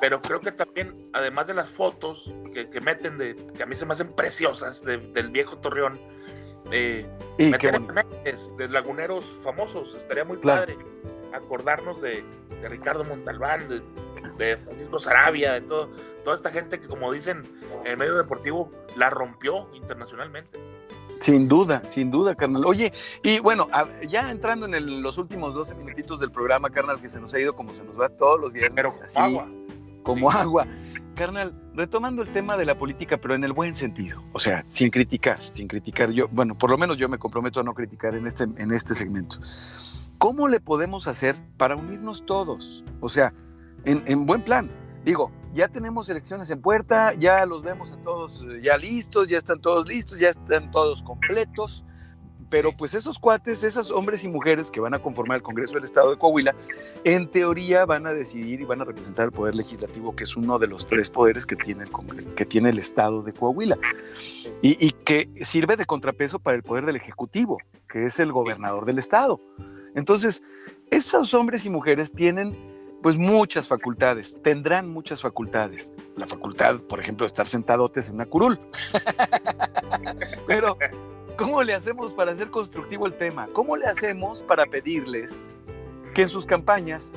[0.00, 3.76] Pero creo que también, además de las fotos que, que meten, de, que a mí
[3.76, 6.00] se me hacen preciosas, de- del viejo Torreón,
[6.72, 7.06] eh,
[7.38, 7.78] Y meter
[8.56, 10.62] de laguneros famosos, estaría muy Claro.
[10.62, 10.78] padre
[11.34, 12.24] acordarnos de,
[12.60, 13.82] de Ricardo Montalbán, de,
[14.38, 15.90] de Francisco Sarabia, de todo,
[16.24, 17.42] toda esta gente que como dicen
[17.84, 20.58] en el medio deportivo la rompió internacionalmente.
[21.20, 22.64] Sin duda, sin duda, carnal.
[22.66, 23.68] Oye, y bueno,
[24.08, 27.38] ya entrando en el- los últimos 12 minutitos del programa, carnal, que se nos ha
[27.38, 29.46] ido como se nos va todos los viernes, Pero así, agua.
[30.02, 30.38] como Sí.
[30.38, 30.66] agua.
[31.14, 34.90] Carnal, retomando el tema de la política, pero en el buen sentido, o sea, sin
[34.90, 36.10] criticar, sin criticar.
[36.10, 38.94] Yo, bueno, por lo menos yo me comprometo a no criticar en este, en este
[38.94, 39.38] segmento.
[40.18, 42.84] ¿Cómo le podemos hacer para unirnos todos?
[43.00, 43.32] O sea,
[43.84, 44.70] en, en buen plan.
[45.04, 49.36] Digo, ya tenemos elecciones en puerta, ya los vemos a todos eh, ya listos, ya
[49.36, 51.84] están todos listos, ya están todos completos,
[52.52, 55.84] pero pues esos cuates, esos hombres y mujeres que van a conformar el Congreso del
[55.84, 56.54] Estado de Coahuila,
[57.02, 60.58] en teoría van a decidir y van a representar el poder legislativo, que es uno
[60.58, 63.78] de los tres poderes que tiene el, que tiene el Estado de Coahuila,
[64.60, 67.56] y, y que sirve de contrapeso para el poder del Ejecutivo,
[67.88, 69.40] que es el gobernador del Estado.
[69.94, 70.42] Entonces,
[70.90, 72.54] esos hombres y mujeres tienen
[73.02, 75.90] pues muchas facultades, tendrán muchas facultades.
[76.16, 78.60] La facultad, por ejemplo, de estar sentadotes en una curul.
[80.46, 80.76] Pero,
[81.36, 83.48] ¿cómo le hacemos para hacer constructivo el tema?
[83.52, 85.48] ¿Cómo le hacemos para pedirles
[86.14, 87.12] que en sus campañas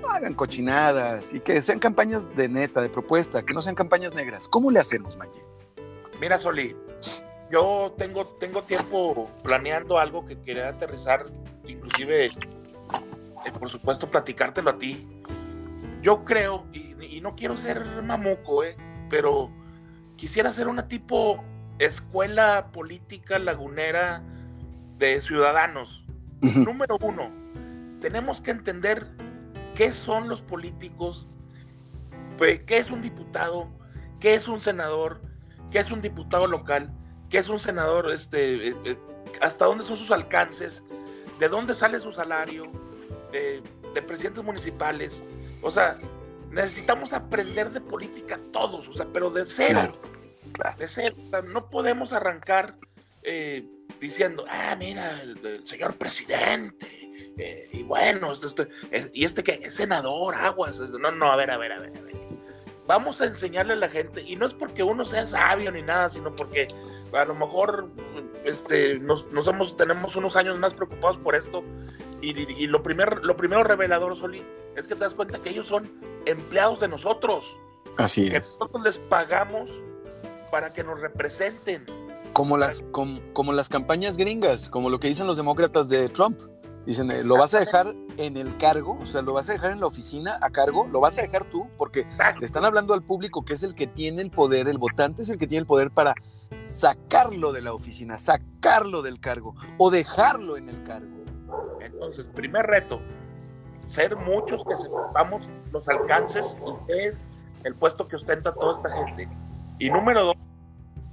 [0.00, 4.14] no hagan cochinadas y que sean campañas de neta, de propuesta, que no sean campañas
[4.14, 4.48] negras?
[4.48, 5.42] ¿Cómo le hacemos, Maye?
[6.20, 6.76] Mira, Soli,
[7.50, 11.26] yo tengo, tengo tiempo planeando algo que quería aterrizar,
[11.66, 12.30] inclusive
[13.44, 15.06] eh, por supuesto, platicártelo a ti.
[16.02, 18.76] Yo creo, y, no quiero ser mamuco, eh,
[19.10, 19.50] pero
[20.16, 21.42] quisiera ser una tipo
[21.78, 24.22] escuela política lagunera
[24.96, 26.04] de ciudadanos.
[26.40, 27.32] Número uno,
[28.00, 29.06] tenemos que entender
[29.74, 31.26] qué son los políticos,
[32.38, 33.68] qué es un diputado,
[34.20, 35.20] qué es un senador,
[35.70, 36.92] qué es un diputado local,
[37.28, 38.98] qué es un senador, este, eh,
[39.40, 40.82] hasta dónde son sus alcances,
[41.38, 42.64] de dónde sale su salario,
[43.32, 43.62] de,
[44.06, 45.24] presidentes municipales.
[45.60, 45.98] O sea,
[46.52, 49.98] necesitamos aprender de política todos, o sea, pero de cero.
[50.78, 51.16] De cero.
[51.46, 52.76] no podemos arrancar
[53.22, 53.64] eh,
[54.00, 56.86] diciendo, ah, mira, el, señor presidente.
[57.36, 58.68] Eh, y bueno, este,
[59.12, 60.80] y este que es senador, aguas.
[60.80, 62.16] No, no, a ver, a ver, a ver, a ver.
[62.86, 66.08] Vamos a enseñarle a la gente, y no es porque uno sea sabio ni nada,
[66.08, 66.68] sino porque
[67.12, 67.90] a lo mejor
[68.44, 71.62] este, nos, somos, tenemos unos años más preocupados por esto
[72.20, 74.42] y, lo, primer, lo primero revelador, Soli,
[74.74, 75.88] es que te das cuenta que ellos son
[76.26, 77.44] empleados de nosotros.
[77.96, 78.32] Así es.
[78.32, 79.70] Que nosotros les pagamos
[80.50, 81.84] para que nos representen.
[82.32, 86.40] Como las, como, las campañas gringas, como lo que dicen los demócratas de Trump.
[86.86, 89.72] Dicen, eh, lo vas a dejar en el cargo, o sea, lo vas a dejar
[89.72, 92.06] en la oficina a cargo, lo vas a dejar tú, porque
[92.38, 95.28] le están hablando al público que es el que tiene el poder, el votante es
[95.28, 96.14] el que tiene el poder para
[96.66, 101.18] sacarlo de la oficina, sacarlo del cargo o dejarlo en el cargo.
[101.80, 103.02] Entonces, primer reto,
[103.88, 106.56] ser muchos que sepamos los alcances
[106.88, 107.28] y es
[107.64, 109.28] el puesto que ostenta toda esta gente.
[109.78, 110.36] Y número dos,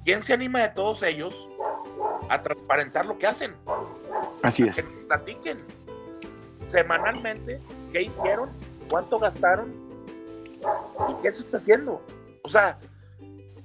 [0.03, 1.36] ¿quién se anima de todos ellos
[2.30, 3.53] a transparentar lo que hacen?
[4.41, 4.78] Así es.
[4.78, 5.59] Que platiquen
[6.68, 7.61] semanalmente
[7.91, 8.49] qué hicieron,
[8.89, 9.74] cuánto gastaron
[11.09, 12.01] y qué se está haciendo.
[12.43, 12.80] O sea,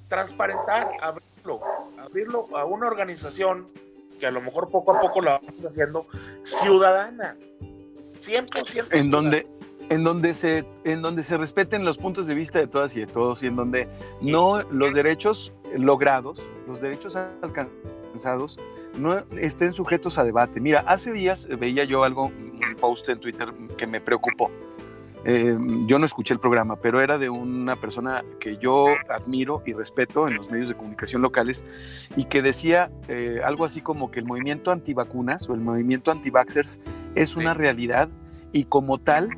[0.07, 1.61] transparentar, abrirlo,
[1.97, 3.67] abrirlo a una organización
[4.19, 6.05] que a lo mejor poco a poco la vamos haciendo,
[6.43, 7.35] ciudadana.
[8.19, 9.47] 100% en donde
[9.91, 13.07] en donde se en donde se respeten los puntos de vista de todas y de
[13.07, 13.89] todos y en donde
[14.21, 18.57] no los derechos logrados, los derechos alcanzados
[18.97, 20.61] no estén sujetos a debate.
[20.61, 24.49] Mira, hace días veía yo algo un post en Twitter que me preocupó.
[25.25, 29.73] Eh, yo no escuché el programa, pero era de una persona que yo admiro y
[29.73, 31.65] respeto en los medios de comunicación locales
[32.15, 36.79] y que decía eh, algo así como que el movimiento antivacunas o el movimiento antivaxers
[37.13, 38.09] es una realidad
[38.51, 39.29] y como tal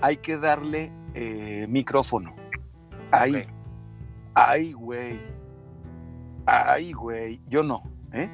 [0.00, 2.34] hay que darle eh, micrófono.
[3.10, 3.46] Ay,
[4.34, 5.20] ay, güey.
[6.46, 7.40] Ay, güey.
[7.48, 7.82] Yo no.
[8.12, 8.28] ¿eh?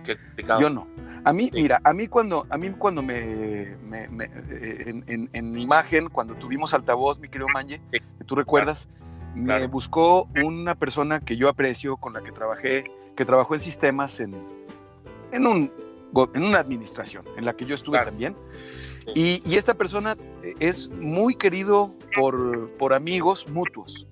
[0.61, 0.87] Yo no.
[1.25, 5.03] A mí, mira, a mí cuando, a mí cuando me, eh,
[5.33, 8.89] en, imagen, cuando tuvimos altavoz, mi querido Manje, que tú recuerdas,
[9.35, 12.85] me buscó una persona que yo aprecio, con la que trabajé,
[13.17, 14.35] que trabajó en sistemas en,
[15.33, 15.73] en, un,
[16.35, 18.37] en una administración, en la que yo estuve también.
[19.15, 20.17] Y, esta persona
[20.59, 24.07] es muy querido por, por amigos mutuos.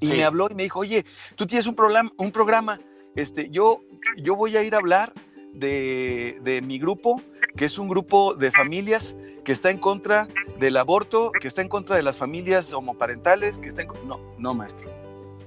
[0.00, 2.78] Y me habló y me dijo, oye, tú tienes un programa, un programa
[3.18, 3.82] este, yo,
[4.16, 5.12] yo voy a ir a hablar
[5.52, 7.20] de, mi grupo,
[7.56, 10.28] que es un grupo de familias que está en contra
[10.60, 13.88] del aborto, que está en contra de las familias homoparentales, que está en...
[14.06, 14.88] No, no, maestro.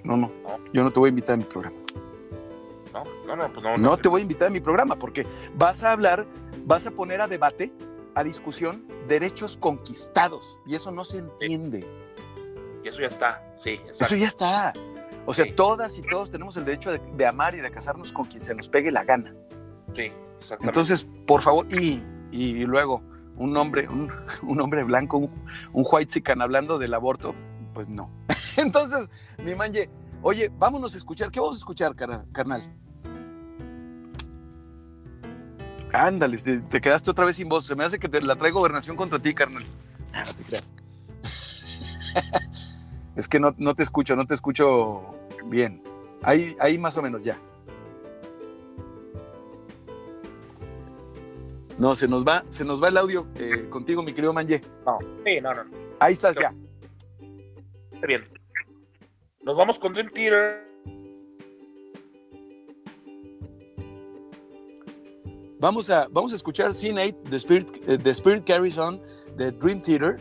[0.04, 0.30] No, no.
[0.74, 1.78] Yo no te voy a invitar a mi programa.
[2.92, 5.26] No, no, no, pues no, no te voy a invitar a mi programa porque
[5.56, 6.28] vas a hablar,
[6.66, 7.72] vas a poner a debate,
[8.16, 10.58] a discusión, derechos conquistados.
[10.66, 11.88] Y eso no se entiende.
[12.84, 13.80] Y eso ya está, sí.
[13.90, 14.74] Eso ya está.
[15.26, 18.42] O sea, todas y todos tenemos el derecho de, amar y de casarnos con quien
[18.42, 19.36] se nos pegue la gana.
[19.94, 20.68] Sí, exactamente.
[20.68, 22.02] Entonces, por favor, y,
[22.32, 23.04] y luego
[23.38, 25.32] un hombre, un, un hombre blanco, un,
[25.74, 27.36] un white chican hablando del aborto,
[27.74, 28.10] pues no.
[28.58, 29.10] Entonces,
[29.44, 29.90] mi manje,
[30.22, 31.32] oye, vámonos a escuchar.
[31.32, 32.64] ¿Qué vamos a escuchar, carnal?
[35.94, 37.66] Ándale, te, quedaste otra vez sin voz.
[37.66, 39.64] Se me hace que te la traigo gobernación contra ti, carnal.
[40.14, 40.74] Ah, no te creas.
[43.14, 45.14] Es que no, no te escucho, no te escucho
[45.46, 45.84] bien.
[46.24, 47.38] Ahí, ahí más o menos ya.
[51.78, 54.62] No, se nos va, se nos va el audio eh, contigo, mi querido Manje.
[54.86, 55.64] No, sí, no, no.
[56.00, 56.54] Ahí estás ya.
[57.92, 58.24] Está bien.
[59.42, 60.71] Nos vamos con Dream Theater.
[65.62, 69.00] Vamos a, vamos a escuchar Scene 8, The Spirit, eh, The Spirit Carries On,
[69.38, 70.18] de Dream Theater,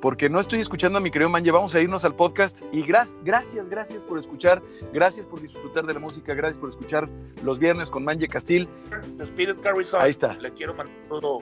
[0.00, 1.50] porque no estoy escuchando a mi querido Manje.
[1.50, 5.94] Vamos a irnos al podcast y gra- gracias, gracias por escuchar, gracias por disfrutar de
[5.94, 7.08] la música, gracias por escuchar
[7.42, 8.68] los viernes con Manje Castil.
[9.16, 10.00] The Spirit Carries On.
[10.02, 10.34] Ahí está.
[10.34, 11.40] Le quiero mandar todo.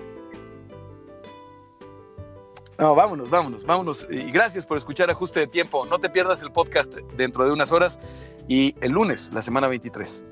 [2.78, 4.08] No, vámonos, vámonos, vámonos.
[4.10, 5.84] Y gracias por escuchar Ajuste de Tiempo.
[5.84, 8.00] No te pierdas el podcast dentro de unas horas
[8.48, 10.24] y el lunes, la semana 23.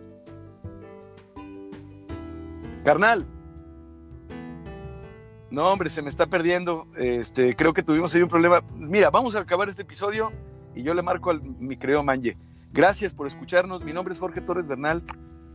[2.85, 3.27] Carnal.
[5.51, 6.87] No, hombre, se me está perdiendo.
[6.97, 8.63] Este, creo que tuvimos ahí un problema.
[8.77, 10.33] Mira, vamos a acabar este episodio
[10.75, 12.37] y yo le marco al mi querido Manje.
[12.73, 13.85] Gracias por escucharnos.
[13.85, 15.03] Mi nombre es Jorge Torres Bernal.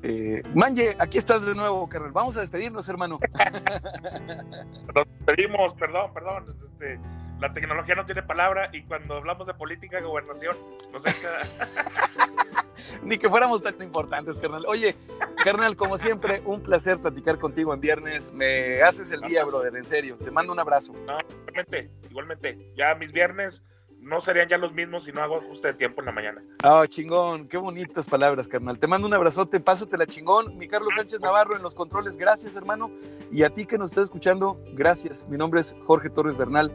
[0.04, 2.12] Eh, Manje, aquí estás de nuevo, carnal.
[2.12, 3.20] Vamos a despedirnos, hermano.
[4.96, 6.56] Nos pedimos, perdón, perdón.
[6.64, 7.00] Este,
[7.40, 10.56] la tecnología no tiene palabra y cuando hablamos de política gobernación,
[10.92, 11.30] nos echa.
[13.04, 14.66] Ni que fuéramos tan importantes, carnal.
[14.68, 14.96] Oye,
[15.44, 18.32] carnal, como siempre, un placer platicar contigo en viernes.
[18.32, 20.18] Me haces el día, brother, en serio.
[20.24, 20.94] Te mando un abrazo.
[21.06, 21.18] No,
[21.48, 22.74] igualmente, igualmente.
[22.76, 23.64] Ya mis viernes
[24.06, 26.44] no serían ya los mismos si no hago ajuste de tiempo en la mañana.
[26.64, 28.78] Ah, chingón, qué bonitas palabras, carnal.
[28.78, 30.58] Te mando un abrazote, pásatela chingón.
[30.58, 32.92] Mi Carlos Sánchez Navarro en los controles, gracias, hermano.
[33.32, 35.28] Y a ti que nos estás escuchando, gracias.
[35.28, 36.72] Mi nombre es Jorge Torres Bernal.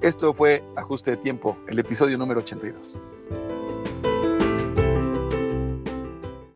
[0.00, 2.98] Esto fue Ajuste de Tiempo, el episodio número 82.